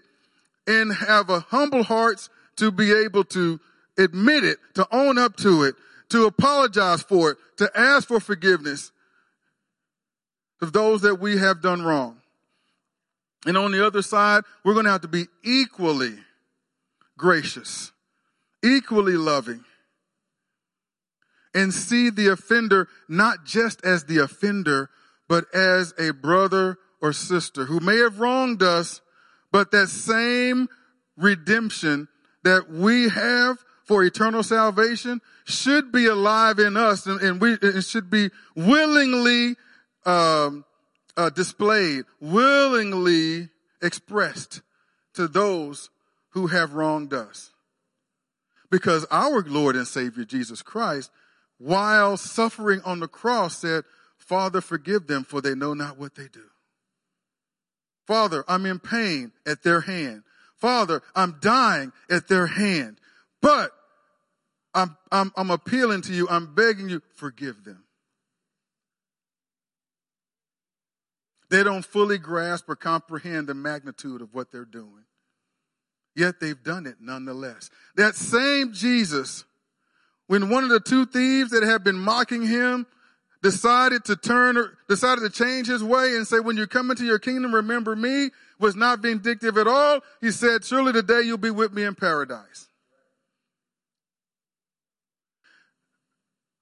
and 0.66 0.94
have 0.94 1.30
a 1.30 1.42
humble 1.42 1.84
hearts 1.84 2.30
to 2.62 2.72
be 2.72 2.94
able 2.94 3.24
to 3.24 3.60
admit 3.98 4.44
it, 4.44 4.60
to 4.76 4.88
own 4.92 5.18
up 5.18 5.36
to 5.36 5.64
it, 5.64 5.74
to 6.10 6.28
apologize 6.28 7.02
for 7.02 7.32
it, 7.32 7.38
to 7.58 7.68
ask 7.76 8.08
for 8.08 8.20
forgiveness, 8.20 8.92
of 10.62 10.72
those 10.72 11.02
that 11.02 11.16
we 11.16 11.38
have 11.38 11.60
done 11.60 11.82
wrong. 11.82 12.18
And 13.48 13.58
on 13.58 13.72
the 13.72 13.84
other 13.84 14.04
side, 14.04 14.44
we're 14.64 14.74
going 14.74 14.86
to 14.86 14.92
have 14.92 15.02
to 15.02 15.08
be 15.08 15.26
equally 15.44 16.20
gracious, 17.18 17.92
equally 18.64 19.18
loving, 19.18 19.64
and 21.56 21.74
see 21.74 22.12
the 22.12 22.28
offender 22.28 22.88
not 23.10 23.44
just 23.44 23.84
as 23.84 24.04
the 24.04 24.20
offender, 24.20 24.92
but 25.28 25.46
as 25.52 25.96
a 25.98 26.14
brother 26.14 26.78
or 27.02 27.12
sister 27.12 27.66
who 27.66 27.80
may 27.80 27.98
have 27.98 28.20
wronged 28.20 28.62
us, 28.62 29.02
but 29.52 29.72
that 29.72 29.88
same 29.88 30.70
redemption 31.18 32.08
that 32.44 32.70
we 32.70 33.10
have 33.10 33.58
for 33.86 34.04
eternal 34.04 34.44
salvation 34.44 35.22
should 35.46 35.92
be 35.92 36.06
alive 36.06 36.60
in 36.60 36.78
us 36.78 37.06
and, 37.06 37.20
and 37.22 37.42
we 37.42 37.54
it 37.62 37.84
should 37.84 38.10
be 38.10 38.30
willingly 38.56 39.56
um, 40.06 40.66
uh, 41.18 41.30
displayed, 41.30 42.06
willingly 42.20 43.50
expressed 43.82 44.62
to 45.14 45.28
those 45.28 45.90
who 46.30 46.48
have 46.48 46.74
wronged 46.74 47.14
us. 47.14 47.52
Because 48.70 49.06
our 49.12 49.42
Lord 49.42 49.76
and 49.76 49.88
Savior 49.88 50.24
Jesus 50.24 50.62
Christ, 50.62 51.12
while 51.58 52.16
suffering 52.16 52.82
on 52.86 53.02
the 53.02 53.08
cross, 53.08 53.58
said, 53.58 53.84
Father, 54.18 54.62
forgive 54.62 55.08
them, 55.08 55.24
for 55.24 55.42
they 55.42 55.54
know 55.54 55.74
not 55.74 55.98
what 55.98 56.16
they 56.16 56.28
do. 56.32 56.46
Father, 58.08 58.46
I'm 58.48 58.66
in 58.66 58.80
pain 58.80 59.34
at 59.46 59.64
their 59.64 59.82
hand. 59.82 60.24
Father, 60.62 61.02
I'm 61.16 61.38
dying 61.42 61.92
at 62.10 62.28
their 62.28 62.48
hand. 62.48 63.02
But 63.42 63.72
I'm, 64.74 64.96
I'm, 65.12 65.32
I'm 65.36 65.50
appealing 65.50 66.04
to 66.04 66.14
you. 66.14 66.28
I'm 66.30 66.54
begging 66.54 66.88
you, 66.88 67.02
forgive 67.16 67.64
them. 67.64 67.84
They 71.50 71.64
don't 71.64 71.84
fully 71.84 72.18
grasp 72.18 72.70
or 72.70 72.78
comprehend 72.78 73.48
the 73.48 73.54
magnitude 73.54 74.22
of 74.22 74.34
what 74.34 74.52
they're 74.52 74.64
doing. 74.64 75.04
Yet 76.16 76.40
they've 76.40 76.62
done 76.62 76.86
it 76.86 76.96
nonetheless. 77.02 77.70
That 77.96 78.16
same 78.16 78.72
Jesus, 78.72 79.44
when 80.28 80.50
one 80.50 80.64
of 80.64 80.70
the 80.70 80.80
two 80.80 81.06
thieves 81.06 81.52
that 81.52 81.64
had 81.64 81.84
been 81.84 81.98
mocking 81.98 82.46
him 82.46 82.86
decided 83.42 84.06
to 84.06 84.16
turn, 84.16 84.56
or 84.56 84.78
decided 84.88 85.22
to 85.22 85.30
change 85.30 85.68
his 85.68 85.84
way 85.84 86.16
and 86.16 86.28
say, 86.28 86.40
when 86.40 86.56
you 86.56 86.68
come 86.68 86.92
into 86.92 87.04
your 87.04 87.20
kingdom, 87.20 87.56
remember 87.56 87.96
me, 87.96 88.30
was 88.62 88.78
not 88.78 89.00
vindictive 89.00 89.58
at 89.58 89.68
all. 89.68 90.00
He 90.22 90.32
said, 90.32 90.64
surely 90.64 90.94
today 90.94 91.24
you'll 91.24 91.38
be 91.38 91.52
with 91.52 91.74
me 91.74 91.84
in 91.84 91.96
paradise. 91.96 92.68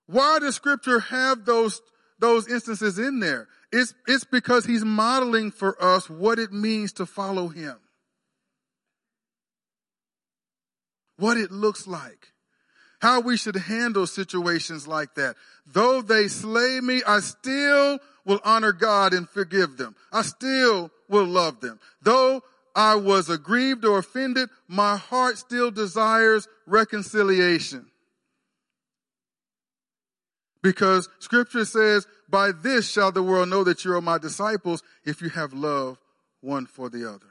Why 0.07 0.39
does 0.39 0.55
scripture 0.55 1.01
have 1.01 1.45
those, 1.45 1.81
those 2.17 2.47
instances 2.47 2.97
in 2.97 3.19
there? 3.19 3.47
It's, 3.71 3.93
it's 4.07 4.23
because 4.23 4.65
he's 4.65 4.83
modeling 4.83 5.51
for 5.51 5.79
us 5.83 6.09
what 6.09 6.39
it 6.39 6.51
means 6.51 6.93
to 6.93 7.05
follow 7.05 7.49
him. 7.49 7.75
what 11.19 11.38
it 11.38 11.51
looks 11.51 11.85
like, 11.85 12.31
how 13.01 13.19
we 13.19 13.38
should 13.38 13.55
handle 13.55 14.07
situations 14.07 14.88
like 14.88 15.15
that. 15.15 15.35
Though 15.67 16.01
they 16.01 16.27
slay 16.27 16.79
me, 16.81 17.01
I 17.05 17.19
still 17.19 17.99
will 18.25 18.39
honor 18.43 18.71
God 18.71 19.13
and 19.13 19.29
forgive 19.29 19.77
them. 19.77 19.95
I 20.12 20.23
still 20.23 20.89
will 21.10 21.26
love 21.26 21.60
them. 21.60 21.80
Though 22.02 22.41
I 22.76 22.95
was 22.95 23.30
aggrieved 23.30 23.84
or 23.84 23.98
offended, 23.98 24.50
my 24.67 24.95
heart 24.95 25.38
still 25.38 25.72
desires 25.72 26.48
reconciliation. 26.65 27.88
Because 30.62 31.10
scripture 31.19 31.65
says, 31.65 32.06
by 32.30 32.52
this 32.52 32.89
shall 32.89 33.12
the 33.12 33.24
world 33.24 33.50
know 33.50 33.63
that 33.63 33.84
you 33.84 33.93
are 33.93 34.02
my 34.02 34.17
disciples 34.17 34.84
if 35.04 35.22
you 35.22 35.30
have 35.30 35.54
love 35.54 35.98
one 36.41 36.65
for 36.65 36.89
the 36.89 37.10
other. 37.10 37.26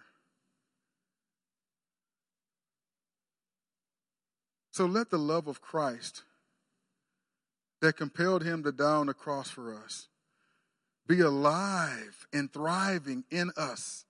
So 4.70 4.86
let 4.86 5.10
the 5.10 5.18
love 5.18 5.48
of 5.48 5.60
Christ 5.60 6.22
that 7.80 7.96
compelled 7.96 8.44
him 8.44 8.62
to 8.64 8.72
die 8.72 8.84
on 8.84 9.06
the 9.06 9.14
cross 9.14 9.50
for 9.50 9.74
us 9.74 10.08
be 11.06 11.20
alive 11.20 12.17
and 12.32 12.52
thriving 12.52 13.24
in 13.30 13.50
us. 13.56 14.04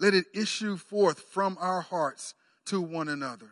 Let 0.00 0.14
it 0.14 0.26
issue 0.34 0.76
forth 0.76 1.20
from 1.20 1.56
our 1.60 1.80
hearts 1.80 2.34
to 2.66 2.80
one 2.80 3.08
another. 3.08 3.50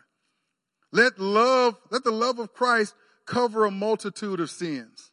Let 0.92 1.18
love, 1.18 1.76
let 1.90 2.04
the 2.04 2.10
love 2.10 2.38
of 2.38 2.52
Christ 2.52 2.94
cover 3.26 3.64
a 3.64 3.70
multitude 3.70 4.40
of 4.40 4.50
sins. 4.50 5.12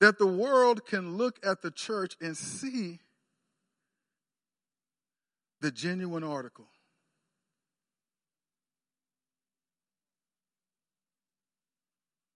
That 0.00 0.18
the 0.18 0.26
world 0.26 0.84
can 0.86 1.16
look 1.16 1.38
at 1.46 1.62
the 1.62 1.70
church 1.70 2.16
and 2.20 2.36
see 2.36 2.98
the 5.60 5.70
genuine 5.70 6.24
article. 6.24 6.66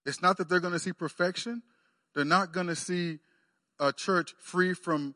It's 0.09 0.23
not 0.23 0.39
that 0.39 0.49
they're 0.49 0.59
going 0.59 0.73
to 0.73 0.79
see 0.79 0.95
perfection. 0.95 1.63
They're 2.15 2.25
not 2.25 2.53
going 2.53 2.69
to 2.69 2.77
see 2.77 3.19
a 3.79 3.93
church 3.93 4.35
free 4.41 4.73
from 4.73 5.15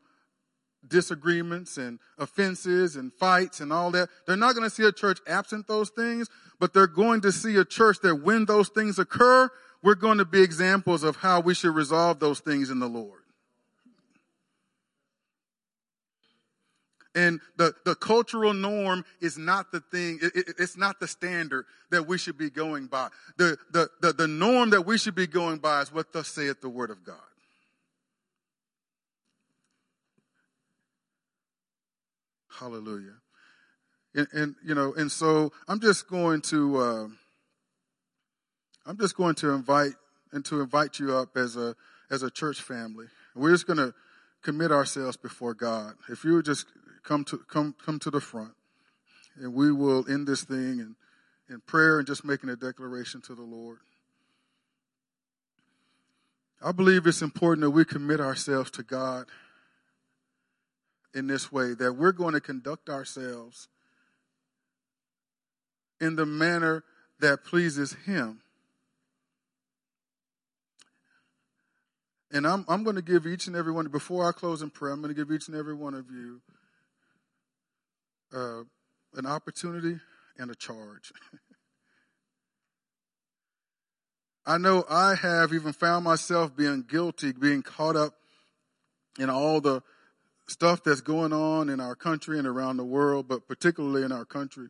disagreements 0.87 1.77
and 1.77 1.99
offenses 2.19 2.95
and 2.95 3.11
fights 3.11 3.59
and 3.59 3.73
all 3.73 3.89
that. 3.91 4.09
They're 4.27 4.37
not 4.37 4.53
going 4.53 4.69
to 4.69 4.73
see 4.73 4.83
a 4.83 4.91
church 4.91 5.19
absent 5.27 5.67
those 5.67 5.89
things, 5.89 6.29
but 6.59 6.73
they're 6.73 6.87
going 6.87 7.21
to 7.21 7.31
see 7.31 7.55
a 7.55 7.65
church 7.65 7.97
that 8.03 8.17
when 8.17 8.45
those 8.45 8.69
things 8.69 8.99
occur, 8.99 9.49
we're 9.81 9.95
going 9.95 10.19
to 10.19 10.25
be 10.25 10.43
examples 10.43 11.03
of 11.03 11.17
how 11.17 11.39
we 11.39 11.55
should 11.55 11.73
resolve 11.73 12.19
those 12.19 12.39
things 12.39 12.69
in 12.69 12.79
the 12.79 12.87
Lord. 12.87 13.22
And 17.15 17.39
the, 17.57 17.73
the 17.85 17.95
cultural 17.95 18.53
norm 18.53 19.05
is 19.21 19.37
not 19.37 19.71
the 19.71 19.79
thing, 19.79 20.19
it, 20.21 20.35
it, 20.35 20.55
it's 20.57 20.75
not 20.75 20.99
the 20.99 21.07
standard 21.07 21.65
that 21.91 22.07
we 22.07 22.17
should 22.17 22.37
be 22.37 22.49
going 22.49 22.87
by. 22.87 23.09
The, 23.37 23.57
the, 23.71 23.89
the, 24.01 24.13
the 24.13 24.27
norm 24.27 24.71
that 24.71 24.85
we 24.85 24.97
should 24.97 25.13
be 25.13 25.27
going 25.27 25.59
by 25.59 25.81
is 25.81 25.93
what 25.93 26.11
thus 26.11 26.27
saith 26.27 26.61
the 26.61 26.69
Word 26.69 26.89
of 26.89 27.03
God. 27.03 27.17
Hallelujah. 32.59 33.15
And, 34.15 34.27
and, 34.31 34.55
you 34.65 34.73
know, 34.73 34.93
and 34.93 35.11
so 35.11 35.51
I'm 35.67 35.79
just 35.79 36.07
going 36.07 36.41
to, 36.41 36.77
uh, 36.77 37.07
I'm 38.85 38.97
just 38.97 39.15
going 39.15 39.35
to 39.35 39.51
invite 39.51 39.93
and 40.31 40.43
to 40.45 40.61
invite 40.61 40.99
you 40.99 41.15
up 41.15 41.37
as 41.37 41.55
a 41.55 41.75
as 42.11 42.23
a 42.23 42.29
church 42.29 42.61
family. 42.61 43.05
We're 43.35 43.51
just 43.51 43.65
going 43.65 43.77
to 43.77 43.93
commit 44.43 44.71
ourselves 44.71 45.17
before 45.17 45.53
God. 45.53 45.93
If 46.09 46.23
you 46.23 46.33
would 46.35 46.45
just 46.45 46.67
come 47.03 47.23
to 47.25 47.37
come 47.37 47.75
come 47.83 47.99
to 47.99 48.09
the 48.09 48.21
front, 48.21 48.53
and 49.35 49.53
we 49.53 49.71
will 49.71 50.09
end 50.09 50.27
this 50.27 50.43
thing 50.43 50.79
in 50.79 50.95
in 51.49 51.61
prayer 51.61 51.99
and 51.99 52.07
just 52.07 52.23
making 52.23 52.49
a 52.49 52.55
declaration 52.55 53.21
to 53.21 53.35
the 53.35 53.43
Lord. 53.43 53.79
I 56.61 56.71
believe 56.71 57.05
it's 57.05 57.21
important 57.21 57.61
that 57.61 57.71
we 57.71 57.83
commit 57.83 58.21
ourselves 58.21 58.71
to 58.71 58.83
God 58.83 59.25
in 61.13 61.27
this 61.27 61.51
way 61.51 61.73
that 61.73 61.93
we're 61.93 62.13
going 62.13 62.33
to 62.33 62.39
conduct 62.39 62.89
ourselves 62.89 63.67
in 65.99 66.15
the 66.15 66.25
manner 66.25 66.83
that 67.19 67.43
pleases 67.43 67.93
Him. 68.05 68.39
And 72.31 72.47
I'm, 72.47 72.65
I'm 72.67 72.83
going 72.83 72.95
to 72.95 73.01
give 73.01 73.27
each 73.27 73.45
and 73.45 73.55
every 73.55 73.71
one, 73.71 73.87
before 73.89 74.27
I 74.27 74.31
close 74.31 74.63
in 74.63 74.71
prayer, 74.71 74.91
I'm 74.91 75.01
going 75.01 75.13
to 75.13 75.19
give 75.19 75.31
each 75.31 75.47
and 75.47 75.55
every 75.55 75.75
one 75.75 75.93
of 75.93 76.09
you 76.09 76.41
uh, 78.33 78.63
an 79.15 79.25
opportunity 79.25 79.99
and 80.37 80.49
a 80.51 80.55
charge. 80.55 81.11
I 84.45 84.57
know 84.57 84.83
I 84.89 85.15
have 85.15 85.53
even 85.53 85.71
found 85.71 86.03
myself 86.03 86.55
being 86.55 86.83
guilty, 86.83 87.31
being 87.31 87.61
caught 87.61 87.95
up 87.95 88.15
in 89.17 89.29
all 89.29 89.61
the 89.61 89.81
stuff 90.47 90.83
that's 90.83 91.01
going 91.01 91.31
on 91.31 91.69
in 91.69 91.79
our 91.79 91.95
country 91.95 92.37
and 92.37 92.47
around 92.47 92.77
the 92.77 92.83
world, 92.83 93.27
but 93.27 93.47
particularly 93.47 94.03
in 94.03 94.11
our 94.11 94.25
country. 94.25 94.67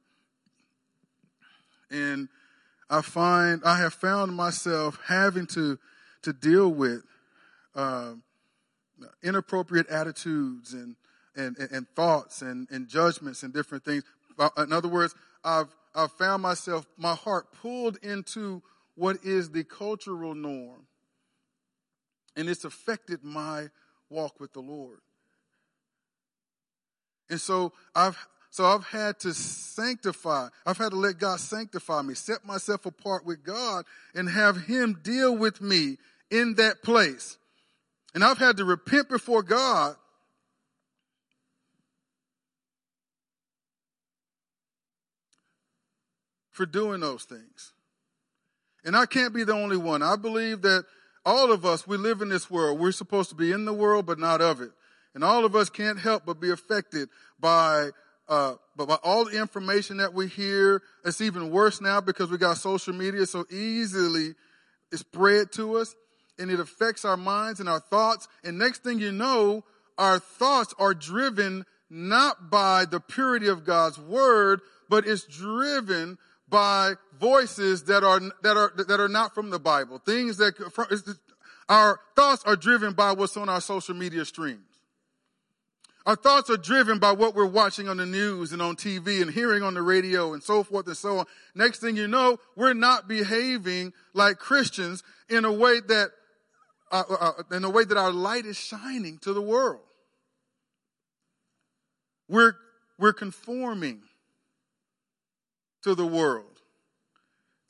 And 1.90 2.30
I 2.90 3.02
find 3.02 3.62
I 3.66 3.78
have 3.80 3.94
found 3.94 4.36
myself 4.36 5.00
having 5.08 5.48
to 5.48 5.80
to 6.22 6.34
deal 6.34 6.70
with 6.70 7.04
uh, 7.76 8.14
inappropriate 9.24 9.88
attitudes 9.88 10.74
and 10.74 10.96
and, 11.36 11.58
and 11.58 11.88
thoughts 11.96 12.42
and, 12.42 12.68
and 12.72 12.88
judgments 12.88 13.44
and 13.44 13.54
different 13.54 13.84
things. 13.84 14.04
Uh, 14.38 14.50
in 14.58 14.74
other 14.74 14.88
words, 14.88 15.16
I've 15.44 15.74
I've 15.96 16.12
found 16.14 16.42
myself 16.42 16.88
my 16.98 17.14
heart 17.14 17.48
pulled 17.62 17.98
into 17.98 18.64
what 18.96 19.18
is 19.24 19.52
the 19.52 19.64
cultural 19.64 20.34
norm, 20.34 20.88
and 22.36 22.50
it's 22.50 22.66
affected 22.66 23.24
my 23.24 23.68
walk 24.10 24.40
with 24.40 24.54
the 24.54 24.60
Lord. 24.60 25.00
And 27.30 27.40
so 27.40 27.74
I've 27.96 28.18
so 28.50 28.66
I've 28.66 28.86
had 28.86 29.20
to 29.22 29.34
sanctify. 29.34 30.50
I've 30.66 30.78
had 30.78 30.92
to 30.92 30.96
let 30.96 31.18
God 31.18 31.40
sanctify 31.40 32.04
me, 32.04 32.14
set 32.14 32.46
myself 32.46 32.86
apart 32.86 33.26
with 33.26 33.44
God 33.44 33.86
and 34.14 34.30
have 34.30 34.66
him 34.66 35.00
deal 35.02 35.36
with 35.36 35.60
me 35.60 35.98
in 36.30 36.54
that 36.56 36.84
place. 36.84 37.38
And 38.14 38.24
I've 38.24 38.38
had 38.38 38.58
to 38.58 38.66
repent 38.66 39.10
before 39.10 39.42
God 39.42 39.96
for 46.54 46.66
doing 46.66 47.02
those 47.02 47.26
things. 47.26 47.74
And 48.86 48.96
I 48.96 49.06
can't 49.06 49.34
be 49.34 49.44
the 49.44 49.54
only 49.54 49.78
one. 49.78 50.02
I 50.02 50.16
believe 50.16 50.62
that 50.62 50.86
all 51.26 51.52
of 51.52 51.66
us, 51.66 51.88
we 51.88 51.98
live 51.98 52.22
in 52.22 52.30
this 52.30 52.50
world. 52.50 52.80
We're 52.80 52.92
supposed 52.92 53.30
to 53.30 53.36
be 53.36 53.52
in 53.52 53.66
the 53.66 53.74
world, 53.74 54.06
but 54.06 54.20
not 54.20 54.42
of 54.42 54.62
it. 54.62 54.72
And 55.16 55.24
all 55.24 55.46
of 55.46 55.56
us 55.56 55.70
can't 55.70 56.00
help 56.00 56.26
but 56.26 56.40
be 56.40 56.50
affected 56.50 57.10
by, 57.40 57.90
uh, 58.28 58.56
but 58.76 58.88
by 58.88 58.98
all 59.04 59.26
the 59.26 59.40
information 59.40 59.98
that 59.98 60.14
we 60.14 60.28
hear. 60.28 60.82
It's 61.06 61.22
even 61.22 61.52
worse 61.52 61.82
now 61.82 62.02
because 62.02 62.30
we 62.30 62.38
got 62.38 62.58
social 62.58 62.94
media 62.94 63.26
so 63.26 63.46
easily 63.50 64.36
it's 64.94 65.02
spread 65.02 65.52
to 65.54 65.78
us 65.78 65.96
and 66.38 66.52
it 66.52 66.60
affects 66.60 67.04
our 67.04 67.18
minds 67.18 67.60
and 67.60 67.68
our 67.68 67.80
thoughts. 67.80 68.28
And 68.44 68.58
next 68.58 68.84
thing 68.84 69.00
you 69.00 69.12
know, 69.12 69.64
our 69.98 70.20
thoughts 70.20 70.74
are 70.78 70.94
driven 70.94 71.66
not 71.90 72.50
by 72.50 72.86
the 72.86 73.00
purity 73.00 73.48
of 73.48 73.66
God's 73.66 74.00
word, 74.00 74.62
but 74.90 75.08
it's 75.08 75.26
driven 75.26 76.18
by 76.54 76.94
voices 77.20 77.86
that 77.86 78.04
are 78.04 78.20
that 78.44 78.56
are 78.56 78.72
that 78.88 79.00
are 79.00 79.08
not 79.08 79.34
from 79.34 79.50
the 79.50 79.58
Bible. 79.58 79.98
Things 79.98 80.38
that 80.38 80.54
our 81.68 82.00
thoughts 82.16 82.44
are 82.46 82.56
driven 82.56 82.94
by 82.94 83.12
what's 83.14 83.36
on 83.36 83.50
our 83.50 83.60
social 83.60 83.96
media 83.96 84.24
streams. 84.24 84.62
Our 86.06 86.16
thoughts 86.16 86.52
are 86.52 86.58
driven 86.58 87.00
by 87.00 87.14
what 87.14 87.34
we're 87.34 87.48
watching 87.48 87.90
on 87.90 87.98
the 87.98 88.06
news 88.06 88.52
and 88.52 88.62
on 88.62 88.76
TV 88.76 89.20
and 89.24 89.32
hearing 89.32 89.64
on 89.64 89.74
the 89.74 89.82
radio 89.82 90.34
and 90.34 90.44
so 90.44 90.62
forth 90.62 90.86
and 90.86 90.96
so 90.96 91.20
on. 91.20 91.26
Next 91.56 91.80
thing 91.80 91.98
you 91.98 92.08
know, 92.08 92.38
we're 92.56 92.76
not 92.76 93.08
behaving 93.08 93.92
like 94.14 94.38
Christians 94.38 95.02
in 95.30 95.46
a 95.46 95.52
way 95.52 95.80
that, 95.80 96.12
uh, 96.92 97.04
uh, 97.10 97.32
uh, 97.40 97.56
in 97.56 97.64
a 97.64 97.70
way 97.70 97.84
that 97.84 97.98
our 97.98 98.12
light 98.12 98.46
is 98.46 98.58
shining 98.58 99.18
to 99.20 99.34
the 99.34 99.42
world. 99.42 99.82
We're, 102.28 102.56
we're 103.00 103.14
conforming 103.14 104.02
to 105.84 105.96
the 105.96 106.06
world 106.06 106.62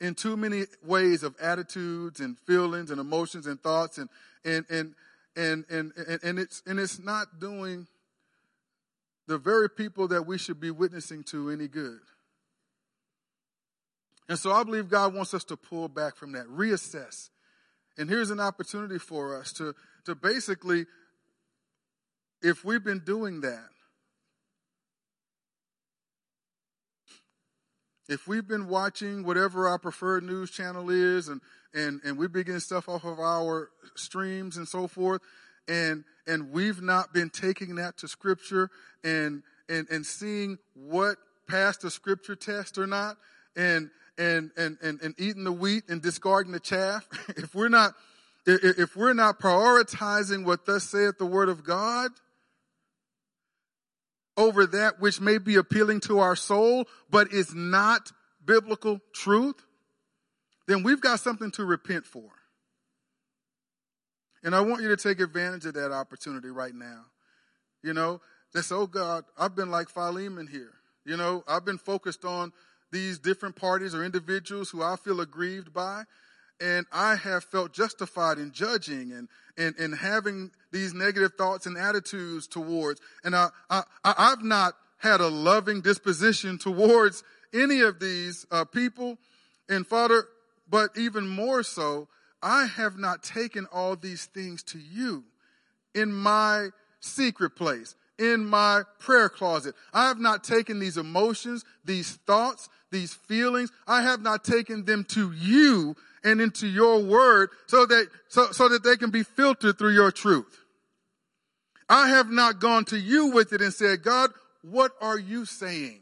in 0.00 0.14
too 0.14 0.36
many 0.36 0.64
ways 0.84 1.22
of 1.22 1.34
attitudes 1.40 2.20
and 2.20 2.38
feelings 2.40 2.90
and 2.90 3.00
emotions 3.00 3.46
and 3.46 3.60
thoughts 3.60 3.98
and, 3.98 4.08
and, 4.44 4.64
and, 4.68 4.94
and, 5.36 5.64
and, 5.70 5.92
and, 5.96 6.20
and 6.22 6.38
it's, 6.38 6.62
and 6.66 6.78
it's 6.78 6.98
not 6.98 7.40
doing 7.40 7.86
the 9.26 9.38
very 9.38 9.70
people 9.70 10.08
that 10.08 10.26
we 10.26 10.36
should 10.36 10.60
be 10.60 10.70
witnessing 10.70 11.22
to 11.24 11.50
any 11.50 11.68
good. 11.68 12.00
And 14.28 14.38
so 14.38 14.52
I 14.52 14.62
believe 14.62 14.88
God 14.88 15.14
wants 15.14 15.34
us 15.34 15.44
to 15.44 15.56
pull 15.56 15.88
back 15.88 16.16
from 16.16 16.32
that, 16.32 16.46
reassess. 16.46 17.30
And 17.96 18.08
here's 18.08 18.30
an 18.30 18.40
opportunity 18.40 18.98
for 18.98 19.38
us 19.38 19.52
to, 19.54 19.74
to 20.04 20.14
basically, 20.14 20.86
if 22.42 22.64
we've 22.64 22.84
been 22.84 23.00
doing 23.00 23.40
that, 23.42 23.68
if 28.08 28.28
we've 28.28 28.46
been 28.46 28.68
watching 28.68 29.24
whatever 29.24 29.68
our 29.68 29.78
preferred 29.78 30.22
news 30.22 30.50
channel 30.50 30.90
is 30.90 31.28
and, 31.28 31.40
and, 31.72 32.00
and 32.04 32.18
we're 32.18 32.28
getting 32.28 32.60
stuff 32.60 32.88
off 32.88 33.04
of 33.04 33.18
our 33.18 33.70
streams 33.94 34.56
and 34.56 34.68
so 34.68 34.86
forth, 34.86 35.22
and, 35.68 36.04
and 36.26 36.52
we've 36.52 36.82
not 36.82 37.12
been 37.12 37.30
taking 37.30 37.76
that 37.76 37.96
to 37.98 38.08
scripture 38.08 38.70
and, 39.02 39.42
and, 39.68 39.88
and 39.90 40.04
seeing 40.04 40.58
what 40.74 41.16
passed 41.48 41.82
the 41.82 41.90
scripture 41.90 42.36
test 42.36 42.78
or 42.78 42.86
not, 42.86 43.16
and, 43.56 43.90
and, 44.18 44.50
and, 44.56 44.76
and, 44.82 45.00
and 45.00 45.14
eating 45.18 45.44
the 45.44 45.52
wheat 45.52 45.84
and 45.88 46.02
discarding 46.02 46.52
the 46.52 46.60
chaff, 46.60 47.08
if 47.36 47.54
we're 47.54 47.68
not, 47.68 47.94
if 48.46 48.94
we're 48.94 49.14
not 49.14 49.40
prioritizing 49.40 50.44
what 50.44 50.66
thus 50.66 50.84
saith 50.84 51.16
the 51.18 51.24
word 51.24 51.48
of 51.48 51.64
God, 51.64 52.10
over 54.36 54.66
that 54.66 55.00
which 55.00 55.20
may 55.20 55.38
be 55.38 55.56
appealing 55.56 56.00
to 56.00 56.18
our 56.18 56.36
soul, 56.36 56.86
but 57.10 57.32
is 57.32 57.54
not 57.54 58.10
biblical 58.44 59.00
truth, 59.14 59.56
then 60.66 60.82
we've 60.82 61.00
got 61.00 61.20
something 61.20 61.50
to 61.52 61.64
repent 61.64 62.06
for. 62.06 62.30
And 64.42 64.54
I 64.54 64.60
want 64.60 64.82
you 64.82 64.88
to 64.88 64.96
take 64.96 65.20
advantage 65.20 65.64
of 65.64 65.74
that 65.74 65.92
opportunity 65.92 66.50
right 66.50 66.74
now. 66.74 67.06
You 67.82 67.94
know, 67.94 68.20
that's, 68.52 68.70
oh 68.72 68.86
God, 68.86 69.24
I've 69.38 69.56
been 69.56 69.70
like 69.70 69.88
Philemon 69.88 70.46
here. 70.46 70.72
You 71.04 71.16
know, 71.16 71.44
I've 71.48 71.64
been 71.64 71.78
focused 71.78 72.24
on 72.24 72.52
these 72.92 73.18
different 73.18 73.56
parties 73.56 73.94
or 73.94 74.04
individuals 74.04 74.70
who 74.70 74.82
I 74.82 74.96
feel 74.96 75.20
aggrieved 75.20 75.72
by. 75.72 76.04
And 76.60 76.86
I 76.92 77.16
have 77.16 77.44
felt 77.44 77.72
justified 77.72 78.38
in 78.38 78.52
judging 78.52 79.12
and, 79.12 79.28
and, 79.58 79.74
and 79.78 79.94
having 79.94 80.50
these 80.72 80.94
negative 80.94 81.32
thoughts 81.36 81.66
and 81.66 81.76
attitudes 81.76 82.46
towards. 82.46 83.00
And 83.24 83.34
I, 83.34 83.48
I, 83.68 83.82
I've 84.04 84.42
not 84.42 84.74
had 84.98 85.20
a 85.20 85.28
loving 85.28 85.80
disposition 85.80 86.58
towards 86.58 87.22
any 87.52 87.80
of 87.80 88.00
these 88.00 88.46
uh, 88.50 88.64
people. 88.64 89.18
And 89.68 89.86
Father, 89.86 90.24
but 90.68 90.90
even 90.96 91.28
more 91.28 91.62
so, 91.62 92.08
I 92.42 92.66
have 92.66 92.98
not 92.98 93.22
taken 93.22 93.66
all 93.72 93.96
these 93.96 94.26
things 94.26 94.62
to 94.64 94.78
you 94.78 95.24
in 95.94 96.12
my 96.12 96.68
secret 97.00 97.50
place, 97.50 97.94
in 98.18 98.44
my 98.44 98.82
prayer 98.98 99.28
closet. 99.28 99.74
I 99.92 100.08
have 100.08 100.18
not 100.18 100.44
taken 100.44 100.78
these 100.78 100.96
emotions, 100.96 101.64
these 101.84 102.12
thoughts, 102.26 102.68
these 102.90 103.14
feelings. 103.14 103.70
I 103.86 104.02
have 104.02 104.20
not 104.20 104.44
taken 104.44 104.84
them 104.84 105.04
to 105.10 105.32
you 105.32 105.96
and 106.24 106.40
into 106.40 106.66
your 106.66 107.00
word 107.00 107.50
so 107.66 107.86
that, 107.86 108.08
so, 108.28 108.50
so 108.50 108.68
that 108.70 108.82
they 108.82 108.96
can 108.96 109.10
be 109.10 109.22
filtered 109.22 109.78
through 109.78 109.92
your 109.92 110.10
truth. 110.10 110.64
I 111.88 112.08
have 112.08 112.30
not 112.30 112.60
gone 112.60 112.86
to 112.86 112.98
you 112.98 113.26
with 113.26 113.52
it 113.52 113.60
and 113.60 113.72
said, 113.72 114.02
God, 114.02 114.30
what 114.62 114.92
are 115.00 115.18
you 115.18 115.44
saying? 115.44 116.00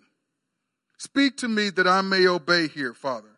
Speak 0.97 1.37
to 1.39 1.49
me 1.49 1.71
that 1.71 1.89
I 1.89 2.01
may 2.01 2.29
obey 2.29 2.69
here, 2.69 2.95
Father. 2.95 3.37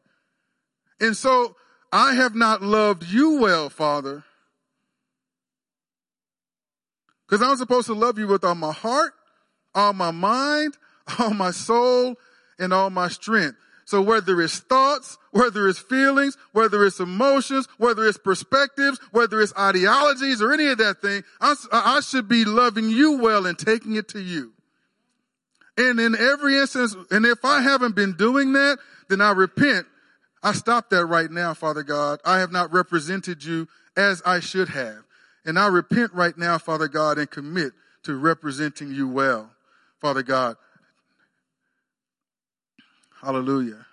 And 1.01 1.17
so 1.17 1.57
I 1.91 2.15
have 2.15 2.35
not 2.35 2.63
loved 2.63 3.05
you 3.05 3.41
well, 3.41 3.71
Father. 3.71 4.25
Because 7.27 7.41
I'm 7.47 7.57
supposed 7.57 7.87
to 7.87 7.95
love 7.95 8.19
you 8.19 8.27
with 8.27 8.45
all 8.45 8.55
my 8.55 8.73
heart, 8.73 9.15
all 9.75 9.95
my 9.95 10.11
mind, 10.11 10.77
all 11.19 11.33
my 11.33 11.51
soul, 11.51 12.17
and 12.59 12.73
all 12.73 12.91
my 12.91 13.09
strength. 13.09 13.57
So 13.85 14.01
whether 14.01 14.41
it's 14.41 14.61
thoughts, 14.61 15.19
whether 15.31 15.69
it's 15.69 15.79
feelings, 15.79 16.37
whether 16.53 16.85
it's 16.85 17.01
emotions, 17.01 17.69
whether 17.79 18.07
it's 18.07 18.19
perspectives, 18.19 18.99
whether 19.11 19.41
it's 19.41 19.55
ideologies 19.59 20.41
or 20.41 20.53
any 20.53 20.67
of 20.69 20.79
that 20.79 21.03
thing, 21.03 21.23
I, 21.41 21.55
I 21.71 22.01
should 22.01 22.29
be 22.29 22.45
loving 22.45 22.89
you 22.89 23.19
well 23.19 23.47
and 23.47 23.59
taking 23.59 23.97
it 23.97 24.09
to 24.09 24.21
you. 24.21 24.53
And 25.77 25.99
in 26.01 26.15
every 26.15 26.59
instance, 26.59 26.97
and 27.11 27.27
if 27.27 27.45
I 27.45 27.61
haven't 27.61 27.97
been 27.97 28.13
doing 28.13 28.53
that, 28.53 28.79
then 29.09 29.21
I 29.21 29.33
repent. 29.33 29.87
I 30.43 30.53
stop 30.53 30.91
that 30.91 31.07
right 31.07 31.31
now, 31.31 31.53
Father 31.53 31.83
God. 31.83 32.21
I 32.25 32.39
have 32.39 32.53
not 32.53 32.73
represented 32.73 33.45
you 33.45 33.69
as 33.97 34.23
I 34.25 34.41
should 34.41 34.69
have. 34.71 35.03
And 35.45 35.59
I 35.59 35.67
repent 35.67 36.13
right 36.15 36.37
now, 36.39 36.59
Father 36.59 36.89
God, 36.89 37.19
and 37.19 37.31
commit 37.31 37.73
to 38.05 38.17
representing 38.17 38.93
you 38.93 39.09
well, 39.09 39.51
Father 40.01 40.23
God. 40.23 40.57
Hallelujah. 43.25 43.87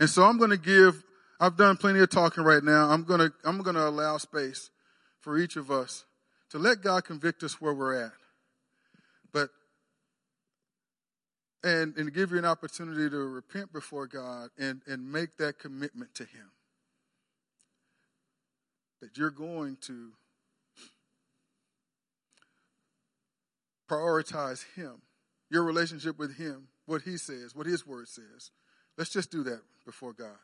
And 0.00 0.10
so 0.10 0.24
I'm 0.24 0.36
going 0.36 0.50
to 0.50 0.56
give, 0.56 1.04
I've 1.38 1.56
done 1.56 1.76
plenty 1.76 2.00
of 2.00 2.10
talking 2.10 2.42
right 2.42 2.62
now. 2.62 2.90
I'm 2.90 3.04
going 3.04 3.20
to, 3.20 3.32
I'm 3.44 3.62
going 3.62 3.76
to 3.76 3.86
allow 3.86 4.18
space 4.18 4.70
for 5.20 5.38
each 5.38 5.54
of 5.54 5.70
us 5.70 6.04
to 6.50 6.58
let 6.58 6.82
God 6.82 7.04
convict 7.04 7.44
us 7.44 7.60
where 7.60 7.72
we're 7.72 7.94
at. 8.04 8.12
But, 9.32 9.50
and, 11.62 11.96
and 11.96 12.12
give 12.12 12.32
you 12.32 12.38
an 12.38 12.44
opportunity 12.44 13.08
to 13.08 13.16
repent 13.16 13.72
before 13.72 14.08
God 14.08 14.50
and, 14.58 14.82
and 14.88 15.12
make 15.12 15.36
that 15.36 15.60
commitment 15.60 16.14
to 16.16 16.24
Him. 16.24 16.50
That 19.00 19.16
you're 19.16 19.30
going 19.30 19.76
to 19.82 20.10
prioritize 23.88 24.64
Him, 24.74 25.02
your 25.48 25.62
relationship 25.62 26.18
with 26.18 26.36
Him 26.38 26.66
what 26.88 27.02
he 27.02 27.18
says, 27.18 27.54
what 27.54 27.66
his 27.66 27.86
word 27.86 28.08
says. 28.08 28.50
Let's 28.96 29.10
just 29.10 29.30
do 29.30 29.44
that 29.44 29.60
before 29.84 30.14
God. 30.14 30.38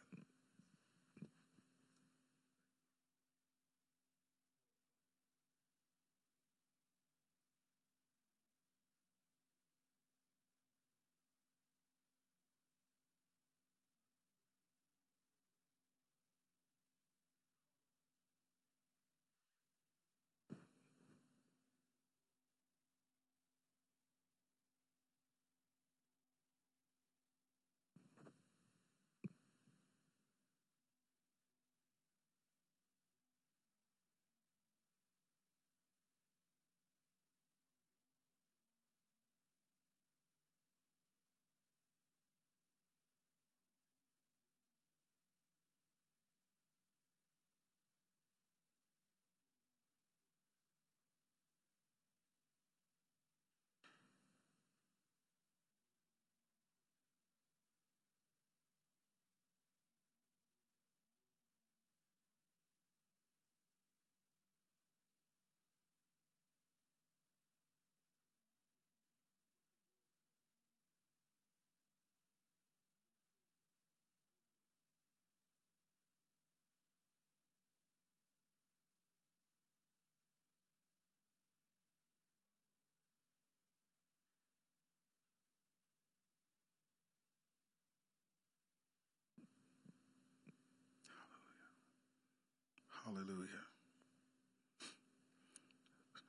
Hallelujah. 93.04 93.48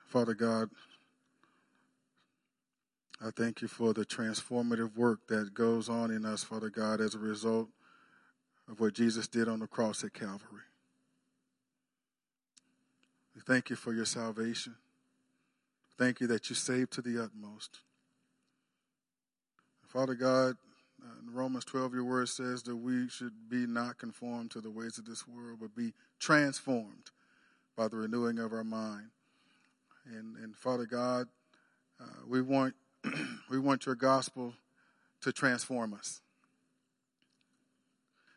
Father 0.08 0.34
God, 0.34 0.70
I 3.22 3.30
thank 3.32 3.62
you 3.62 3.68
for 3.68 3.94
the 3.94 4.06
transformative 4.06 4.96
work 4.96 5.28
that 5.28 5.54
goes 5.54 5.88
on 5.88 6.12
in 6.12 6.26
us, 6.26 6.44
Father 6.44 6.70
God, 6.70 7.00
as 7.00 7.16
a 7.16 7.20
result 7.20 7.70
of 8.70 8.80
what 8.80 8.94
Jesus 8.94 9.28
did 9.28 9.48
on 9.48 9.60
the 9.60 9.68
cross 9.68 10.04
at 10.04 10.14
Calvary. 10.14 10.64
We 13.36 13.42
thank 13.42 13.70
you 13.70 13.76
for 13.76 13.94
your 13.94 14.06
salvation. 14.06 14.76
Thank 15.98 16.20
you 16.20 16.28
that 16.28 16.50
you 16.50 16.56
saved 16.56 16.92
to 16.94 17.02
the 17.02 17.24
utmost. 17.24 17.80
Father 19.88 20.16
God, 20.16 20.58
in 21.26 21.34
Romans 21.34 21.66
12, 21.66 21.94
your 21.94 22.04
word 22.04 22.30
says 22.30 22.64
that 22.64 22.76
we 22.76 23.08
should 23.10 23.50
be 23.50 23.66
not 23.68 23.98
conformed 23.98 24.52
to 24.52 24.62
the 24.62 24.70
ways 24.72 24.98
of 24.98 25.06
this 25.06 25.28
world, 25.28 25.60
but 25.62 25.76
be 25.76 25.94
transformed 26.20 27.12
by 27.76 27.88
the 27.88 27.98
renewing 27.98 28.40
of 28.40 28.54
our 28.54 28.64
mind. 28.64 29.08
And, 30.06 30.36
and 30.38 30.56
Father 30.56 30.86
God, 30.86 31.28
uh, 32.00 32.06
we 32.28 32.42
want 32.42 32.76
we 33.50 33.60
want 33.60 33.86
your 33.86 33.96
gospel 33.96 34.54
to 35.22 35.32
transform 35.32 35.94
us. 35.94 36.22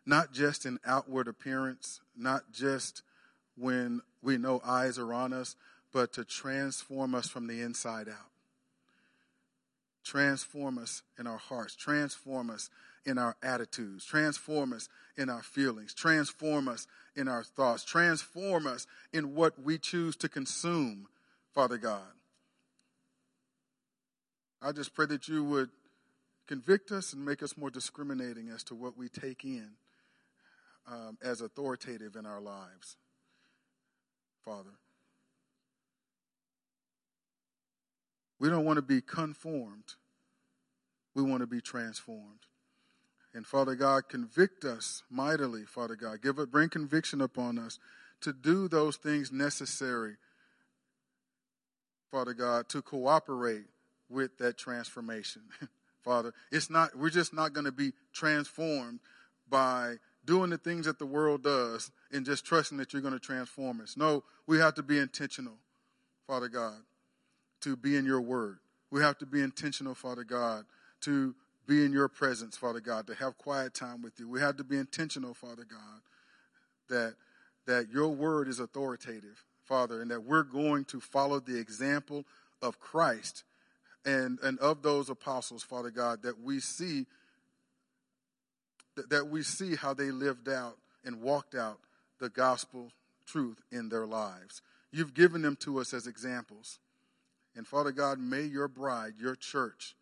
not 0.06 0.32
just 0.32 0.64
in 0.64 0.78
outward 0.86 1.28
appearance, 1.28 2.00
not 2.16 2.50
just 2.50 3.02
when 3.56 4.00
we 4.22 4.38
know 4.38 4.60
eyes 4.64 4.98
are 4.98 5.12
on 5.12 5.34
us, 5.34 5.54
but 5.92 6.12
to 6.14 6.24
transform 6.24 7.14
us 7.14 7.28
from 7.28 7.46
the 7.46 7.60
inside 7.60 8.08
out. 8.08 8.30
Transform 10.08 10.78
us 10.78 11.02
in 11.18 11.26
our 11.26 11.36
hearts, 11.36 11.74
transform 11.74 12.48
us 12.48 12.70
in 13.04 13.18
our 13.18 13.36
attitudes, 13.42 14.06
transform 14.06 14.72
us 14.72 14.88
in 15.18 15.28
our 15.28 15.42
feelings, 15.42 15.92
transform 15.92 16.66
us 16.66 16.86
in 17.14 17.28
our 17.28 17.44
thoughts, 17.44 17.84
transform 17.84 18.66
us 18.66 18.86
in 19.12 19.34
what 19.34 19.62
we 19.62 19.76
choose 19.76 20.16
to 20.16 20.26
consume, 20.26 21.08
Father 21.54 21.76
God. 21.76 22.08
I 24.62 24.72
just 24.72 24.94
pray 24.94 25.04
that 25.04 25.28
you 25.28 25.44
would 25.44 25.68
convict 26.46 26.90
us 26.90 27.12
and 27.12 27.22
make 27.22 27.42
us 27.42 27.58
more 27.58 27.68
discriminating 27.68 28.48
as 28.48 28.64
to 28.64 28.74
what 28.74 28.96
we 28.96 29.10
take 29.10 29.44
in 29.44 29.72
um, 30.90 31.18
as 31.22 31.42
authoritative 31.42 32.16
in 32.16 32.24
our 32.24 32.40
lives, 32.40 32.96
Father. 34.42 34.70
We 38.40 38.48
don't 38.48 38.64
want 38.64 38.76
to 38.76 38.82
be 38.82 39.00
conformed. 39.00 39.94
We 41.14 41.22
want 41.22 41.40
to 41.40 41.46
be 41.46 41.60
transformed. 41.60 42.46
And 43.34 43.46
Father 43.46 43.74
God, 43.74 44.08
convict 44.08 44.64
us 44.64 45.02
mightily, 45.10 45.64
Father 45.64 45.96
God. 45.96 46.22
Give 46.22 46.38
it, 46.38 46.50
bring 46.50 46.68
conviction 46.68 47.20
upon 47.20 47.58
us 47.58 47.78
to 48.20 48.32
do 48.32 48.68
those 48.68 48.96
things 48.96 49.30
necessary, 49.30 50.16
Father 52.10 52.34
God, 52.34 52.68
to 52.70 52.82
cooperate 52.82 53.66
with 54.08 54.38
that 54.38 54.56
transformation. 54.56 55.42
Father, 56.02 56.32
it's 56.50 56.70
not 56.70 56.96
we're 56.96 57.10
just 57.10 57.34
not 57.34 57.52
going 57.52 57.66
to 57.66 57.72
be 57.72 57.92
transformed 58.12 59.00
by 59.48 59.96
doing 60.24 60.50
the 60.50 60.58
things 60.58 60.86
that 60.86 60.98
the 60.98 61.06
world 61.06 61.42
does 61.42 61.90
and 62.12 62.24
just 62.24 62.44
trusting 62.44 62.78
that 62.78 62.92
you're 62.92 63.02
going 63.02 63.14
to 63.14 63.20
transform 63.20 63.80
us. 63.80 63.96
No, 63.96 64.24
we 64.46 64.58
have 64.58 64.74
to 64.74 64.82
be 64.82 64.98
intentional, 64.98 65.56
Father 66.26 66.48
God, 66.48 66.76
to 67.62 67.76
be 67.76 67.96
in 67.96 68.04
your 68.04 68.20
word. 68.20 68.58
We 68.90 69.02
have 69.02 69.18
to 69.18 69.26
be 69.26 69.40
intentional, 69.40 69.94
Father 69.94 70.24
God, 70.24 70.64
to 71.02 71.34
be 71.66 71.84
in 71.84 71.92
your 71.92 72.08
presence, 72.08 72.56
Father 72.56 72.80
God, 72.80 73.06
to 73.08 73.14
have 73.14 73.36
quiet 73.36 73.74
time 73.74 74.02
with 74.02 74.18
you. 74.18 74.28
We 74.28 74.40
have 74.40 74.56
to 74.56 74.64
be 74.64 74.78
intentional, 74.78 75.34
Father 75.34 75.66
God, 75.68 76.00
that 76.88 77.14
that 77.66 77.90
your 77.90 78.08
word 78.08 78.48
is 78.48 78.60
authoritative, 78.60 79.44
Father, 79.62 80.00
and 80.00 80.10
that 80.10 80.24
we're 80.24 80.42
going 80.42 80.86
to 80.86 81.00
follow 81.00 81.38
the 81.38 81.58
example 81.58 82.24
of 82.62 82.80
Christ 82.80 83.44
and, 84.06 84.38
and 84.42 84.58
of 84.58 84.82
those 84.82 85.10
apostles, 85.10 85.62
Father 85.62 85.90
God, 85.90 86.22
that 86.22 86.40
we 86.40 86.60
see 86.60 87.04
that, 89.10 89.28
we 89.28 89.42
see 89.42 89.76
how 89.76 89.94
they 89.94 90.10
lived 90.10 90.48
out 90.48 90.76
and 91.04 91.20
walked 91.20 91.54
out 91.54 91.78
the 92.18 92.28
gospel 92.28 92.90
truth 93.26 93.62
in 93.70 93.90
their 93.90 94.06
lives. 94.06 94.60
You've 94.90 95.14
given 95.14 95.42
them 95.42 95.56
to 95.60 95.78
us 95.78 95.94
as 95.94 96.08
examples. 96.08 96.80
And 97.58 97.66
Father 97.66 97.90
God, 97.90 98.20
may 98.20 98.42
your 98.42 98.68
bride, 98.68 99.14
your 99.20 99.34
church, 99.34 99.96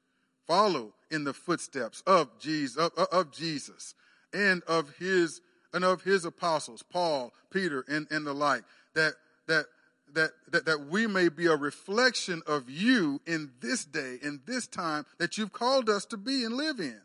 follow 0.46 0.92
in 1.11 1.24
the 1.24 1.32
footsteps 1.32 2.02
of 2.07 2.38
Jesus, 2.38 2.76
of, 2.76 2.92
of 3.11 3.32
Jesus 3.32 3.94
and 4.34 4.62
of 4.64 4.90
his 4.98 5.40
and 5.72 5.82
of 5.82 6.02
his 6.02 6.26
apostles, 6.26 6.82
Paul, 6.82 7.32
Peter, 7.50 7.82
and, 7.88 8.07
and 8.11 8.26
the 8.26 8.34
like, 8.34 8.62
that 8.94 9.14
that 9.48 9.64
that, 10.12 10.30
that, 10.52 10.66
that 10.66 10.86
we 10.88 11.07
may 11.07 11.30
be 11.30 11.46
a 11.46 11.57
reflection 11.57 12.42
of 12.46 12.68
you 12.68 13.20
in 13.26 13.50
this 13.61 13.86
day, 13.86 14.18
in 14.22 14.42
this 14.46 14.66
time 14.66 15.07
that 15.18 15.38
you've 15.38 15.52
called 15.52 15.88
us 15.88 16.04
to 16.07 16.18
be 16.18 16.44
and 16.44 16.54
live 16.54 16.78
in. 16.78 17.00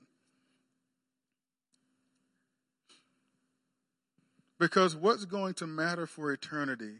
Because 4.59 4.95
what's 4.97 5.25
going 5.25 5.53
to 5.55 5.67
matter 5.67 6.05
for 6.05 6.31
eternity 6.31 6.97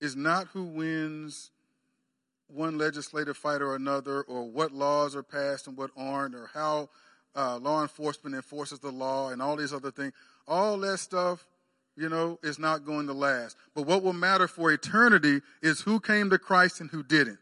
is 0.00 0.16
not 0.16 0.48
who 0.48 0.64
wins 0.64 1.50
one 2.52 2.78
legislative 2.78 3.36
fight 3.36 3.62
or 3.62 3.74
another, 3.74 4.22
or 4.22 4.44
what 4.44 4.72
laws 4.72 5.16
are 5.16 5.22
passed 5.22 5.66
and 5.66 5.76
what 5.76 5.90
aren't, 5.96 6.34
or 6.34 6.50
how 6.52 6.88
uh, 7.34 7.58
law 7.58 7.82
enforcement 7.82 8.34
enforces 8.36 8.78
the 8.80 8.90
law 8.90 9.30
and 9.30 9.40
all 9.40 9.56
these 9.56 9.72
other 9.72 9.90
things. 9.90 10.12
All 10.46 10.76
that 10.78 10.98
stuff 10.98 11.46
you 11.96 12.08
know, 12.08 12.38
is 12.42 12.58
not 12.58 12.84
going 12.84 13.06
to 13.06 13.12
last. 13.12 13.56
But 13.74 13.86
what 13.86 14.02
will 14.02 14.12
matter 14.12 14.48
for 14.48 14.72
eternity 14.72 15.40
is 15.62 15.82
who 15.82 16.00
came 16.00 16.30
to 16.30 16.38
Christ 16.38 16.80
and 16.80 16.90
who 16.90 17.02
didn't. 17.02 17.38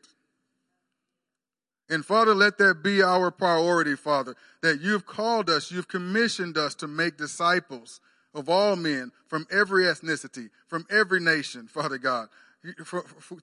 And 1.89 2.05
Father, 2.05 2.35
let 2.35 2.59
that 2.59 2.83
be 2.83 3.03
our 3.03 3.31
priority, 3.31 3.97
Father, 3.97 4.37
that 4.63 4.81
you've 4.81 5.07
called 5.07 5.51
us, 5.51 5.73
you've 5.73 5.89
commissioned 5.89 6.57
us 6.57 6.75
to 6.77 6.87
make 6.87 7.17
disciples 7.17 8.01
of 8.33 8.49
all 8.49 8.77
men 8.77 9.11
from 9.27 9.47
every 9.51 9.85
ethnicity, 9.85 10.51
from 10.69 10.87
every 10.89 11.19
nation, 11.19 11.67
Father 11.67 11.99
God, 11.99 12.29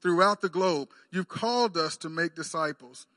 throughout 0.01 0.41
the 0.41 0.49
globe. 0.49 0.89
You've 1.11 1.27
called 1.27 1.77
us 1.77 1.97
to 1.97 2.09
make 2.09 2.35
disciples 2.35 3.07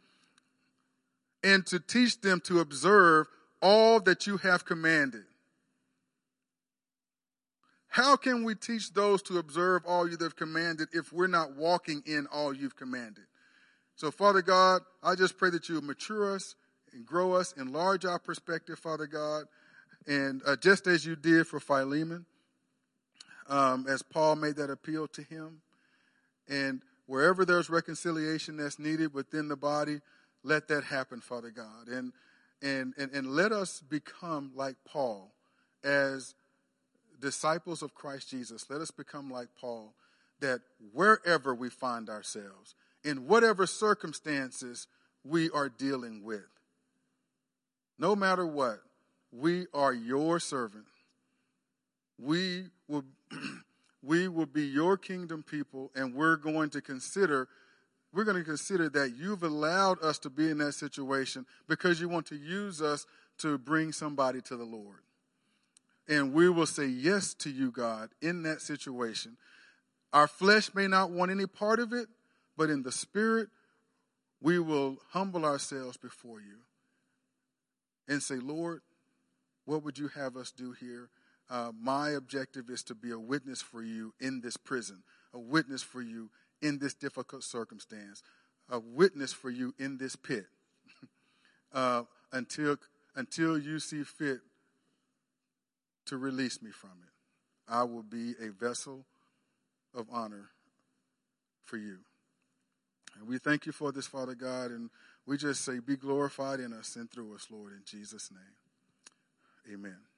and 1.43 1.67
to 1.67 1.81
teach 1.81 2.21
them 2.21 2.41
to 2.45 2.61
observe 2.61 3.27
all 3.63 4.01
that 4.01 4.27
you 4.27 4.39
have 4.39 4.65
commanded. 4.65 5.25
How 7.89 8.17
can 8.17 8.45
we 8.45 8.55
teach 8.55 8.93
those 8.93 9.21
to 9.23 9.39
observe 9.39 9.83
all 9.85 10.09
you 10.09 10.17
have 10.21 10.37
commanded 10.37 10.89
if 10.93 11.13
we're 11.13 11.27
not 11.27 11.57
walking 11.57 12.03
in 12.07 12.27
all 12.33 12.55
you've 12.55 12.77
commanded? 12.77 13.25
So, 13.97 14.11
Father 14.11 14.43
God, 14.43 14.83
I 15.03 15.17
just 15.17 15.37
pray 15.37 15.51
that 15.51 15.69
you 15.69 15.81
mature 15.81 16.35
us 16.35 16.55
and 16.93 17.05
grow 17.05 17.33
us, 17.33 17.53
enlarge 17.59 18.05
our 18.05 18.19
perspective, 18.19 18.79
Father 18.79 19.07
God, 19.07 19.45
and 20.07 20.41
uh, 20.47 20.57
just 20.57 20.87
as 20.87 21.05
you 21.05 21.17
did 21.17 21.47
for 21.47 21.61
Philemon, 21.61 22.25
um, 23.49 23.87
as 23.89 24.03
Paul 24.03 24.37
made 24.37 24.57
that 24.57 24.71
appeal 24.71 25.09
to 25.09 25.23
him, 25.23 25.61
and 26.51 26.83
wherever 27.07 27.47
there's 27.47 27.71
reconciliation 27.71 28.59
that's 28.59 28.79
needed 28.79 29.15
within 29.15 29.49
the 29.49 29.57
body, 29.57 30.01
let 30.43 30.69
that 30.69 30.85
happen, 30.85 31.21
Father 31.21 31.51
God, 31.51 31.89
and 31.89 32.13
and 32.61 32.93
and, 32.99 33.11
and 33.13 33.29
let 33.29 33.53
us 33.53 33.81
become 33.81 34.53
like 34.55 34.77
Paul 34.85 35.33
as 35.83 36.35
disciples 37.21 37.83
of 37.83 37.95
Christ 37.95 38.31
Jesus, 38.31 38.67
let 38.69 38.81
us 38.81 38.91
become 38.91 39.31
like 39.31 39.49
Paul, 39.59 39.95
that 40.41 40.61
wherever 40.93 41.55
we 41.55 41.71
find 41.71 42.09
ourselves, 42.09 42.75
in 43.05 43.27
whatever 43.27 43.67
circumstances 43.67 44.87
we 45.25 45.51
are 45.51 45.69
dealing 45.69 46.25
with, 46.25 46.49
no 47.99 48.17
matter 48.17 48.47
what, 48.47 48.81
we 49.33 49.67
are 49.73 49.93
your 49.93 50.41
servant. 50.41 50.87
We 52.19 52.65
will, 52.89 53.05
we 54.03 54.29
will 54.29 54.47
be 54.47 54.65
your 54.65 54.97
kingdom 54.97 55.43
people, 55.43 55.91
and 55.95 56.15
we're 56.15 56.37
going 56.37 56.71
to 56.71 56.81
consider 56.81 57.49
we're 58.13 58.25
going 58.25 58.39
to 58.39 58.45
consider 58.45 58.89
that 58.89 59.15
you've 59.17 59.45
allowed 59.45 60.03
us 60.03 60.19
to 60.21 60.31
be 60.31 60.51
in 60.51 60.59
that 60.59 60.73
situation 60.73 61.47
because 61.69 62.01
you 62.01 62.09
want 62.09 62.27
to 62.27 62.35
use 62.35 62.83
us 62.83 63.07
to 63.39 63.57
bring 63.57 63.93
somebody 63.93 64.41
to 64.43 64.57
the 64.57 64.65
Lord. 64.65 64.99
And 66.09 66.33
we 66.33 66.49
will 66.49 66.67
say 66.67 66.87
yes 66.87 67.35
to 67.35 67.51
you, 67.51 67.71
God, 67.71 68.11
in 68.21 68.43
that 68.43 68.63
situation. 68.63 69.37
Our 70.13 70.27
flesh 70.27 70.75
may 70.75 70.89
not 70.89 71.13
want 71.13 71.31
any 71.31 71.47
part 71.47 71.79
of 71.79 71.93
it, 71.93 72.09
but 72.57 72.69
in 72.69 72.83
the 72.83 72.91
spirit, 72.91 73.49
we 74.43 74.59
will 74.59 74.97
humble 75.11 75.45
ourselves 75.45 75.97
before 75.97 76.41
you 76.41 76.57
and 78.09 78.21
say, 78.21 78.37
Lord, 78.37 78.81
what 79.67 79.85
would 79.85 79.99
you 79.99 80.09
have 80.09 80.37
us 80.37 80.51
do 80.51 80.73
here? 80.73 81.11
Uh, 81.51 81.73
my 81.83 82.11
objective 82.11 82.71
is 82.71 82.85
to 82.85 82.95
be 82.95 83.11
a 83.11 83.19
witness 83.19 83.61
for 83.61 83.83
you 83.83 84.15
in 84.21 84.41
this 84.41 84.57
prison, 84.57 85.03
a 85.35 85.39
witness 85.39 85.83
for 85.83 86.01
you 86.01 86.31
in 86.63 86.79
this 86.79 86.95
difficult 86.95 87.43
circumstance, 87.43 88.23
a 88.69 88.79
witness 88.79 89.33
for 89.33 89.51
you 89.51 89.75
in 89.77 89.99
this 89.99 90.15
pit 90.15 90.47
uh, 91.73 92.05
until, 92.33 92.77
until 93.17 93.59
you 93.59 93.81
see 93.81 94.05
fit 94.05 94.39
to 96.07 96.17
release 96.17 96.63
me 96.63 96.71
from 96.71 96.91
it. 97.03 97.73
I 97.73 97.83
will 97.83 98.05
be 98.05 98.35
a 98.41 98.51
vessel 98.51 99.05
of 99.93 100.07
honor 100.13 100.51
for 101.65 101.77
you. 101.77 101.99
And 103.19 103.29
we 103.29 103.39
thank 103.39 103.67
you 103.67 103.73
for 103.73 103.91
this, 103.91 104.07
Father 104.07 104.35
God, 104.35 104.71
and 104.71 104.89
we 105.27 105.37
just 105.37 105.65
say, 105.65 105.81
be 105.81 105.97
glorified 105.97 106.61
in 106.61 106.73
us 106.73 106.95
and 106.95 107.11
through 107.11 107.35
us, 107.35 107.49
Lord, 107.51 107.73
in 107.73 107.83
Jesus' 107.85 108.31
name. 108.31 109.75
Amen. 109.75 110.10